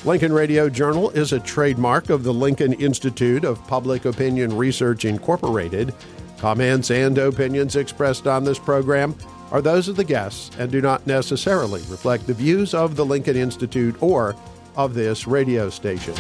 Lincoln 0.04 0.34
Radio 0.34 0.68
Journal 0.68 1.12
is 1.12 1.32
a 1.32 1.40
trademark 1.40 2.10
of 2.10 2.24
the 2.24 2.34
Lincoln 2.34 2.74
Institute 2.74 3.44
of 3.44 3.66
Public 3.68 4.06
Opinion 4.06 4.58
Research, 4.58 5.06
Incorporated. 5.06 5.94
Comments 6.38 6.92
and 6.92 7.18
opinions 7.18 7.76
expressed 7.76 8.28
on 8.28 8.44
this 8.44 8.60
program 8.60 9.16
are 9.52 9.62
those 9.62 9.88
of 9.88 9.96
the 9.96 10.04
guests 10.04 10.56
and 10.60 10.72
do 10.72 10.82
not 10.82 11.08
necessarily 11.08 11.82
reflect 11.90 12.28
the 12.28 12.34
views 12.34 12.74
of 12.74 12.96
the 12.96 13.06
Lincoln 13.06 13.36
Institute 13.36 13.96
or 14.02 14.36
of 14.76 14.94
this 14.94 15.26
radio 15.26 15.70
station. 15.70 16.14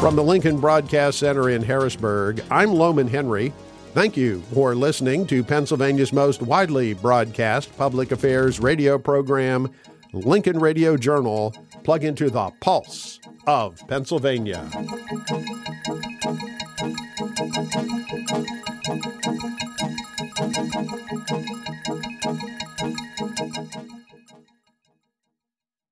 From 0.00 0.16
the 0.16 0.24
Lincoln 0.24 0.58
Broadcast 0.58 1.20
Center 1.20 1.50
in 1.50 1.62
Harrisburg, 1.62 2.42
I'm 2.50 2.72
Lowman 2.72 3.06
Henry. 3.06 3.52
Thank 3.94 4.16
you 4.16 4.40
for 4.52 4.74
listening 4.74 5.28
to 5.28 5.44
Pennsylvania's 5.44 6.12
most 6.12 6.42
widely 6.42 6.94
broadcast 6.94 7.76
public 7.76 8.10
affairs 8.10 8.58
radio 8.58 8.98
program, 8.98 9.70
Lincoln 10.12 10.58
Radio 10.58 10.96
Journal 10.96 11.54
Plug 11.84 12.04
into 12.04 12.30
the 12.30 12.50
pulse 12.60 13.20
of 13.46 13.86
Pennsylvania. 13.88 14.68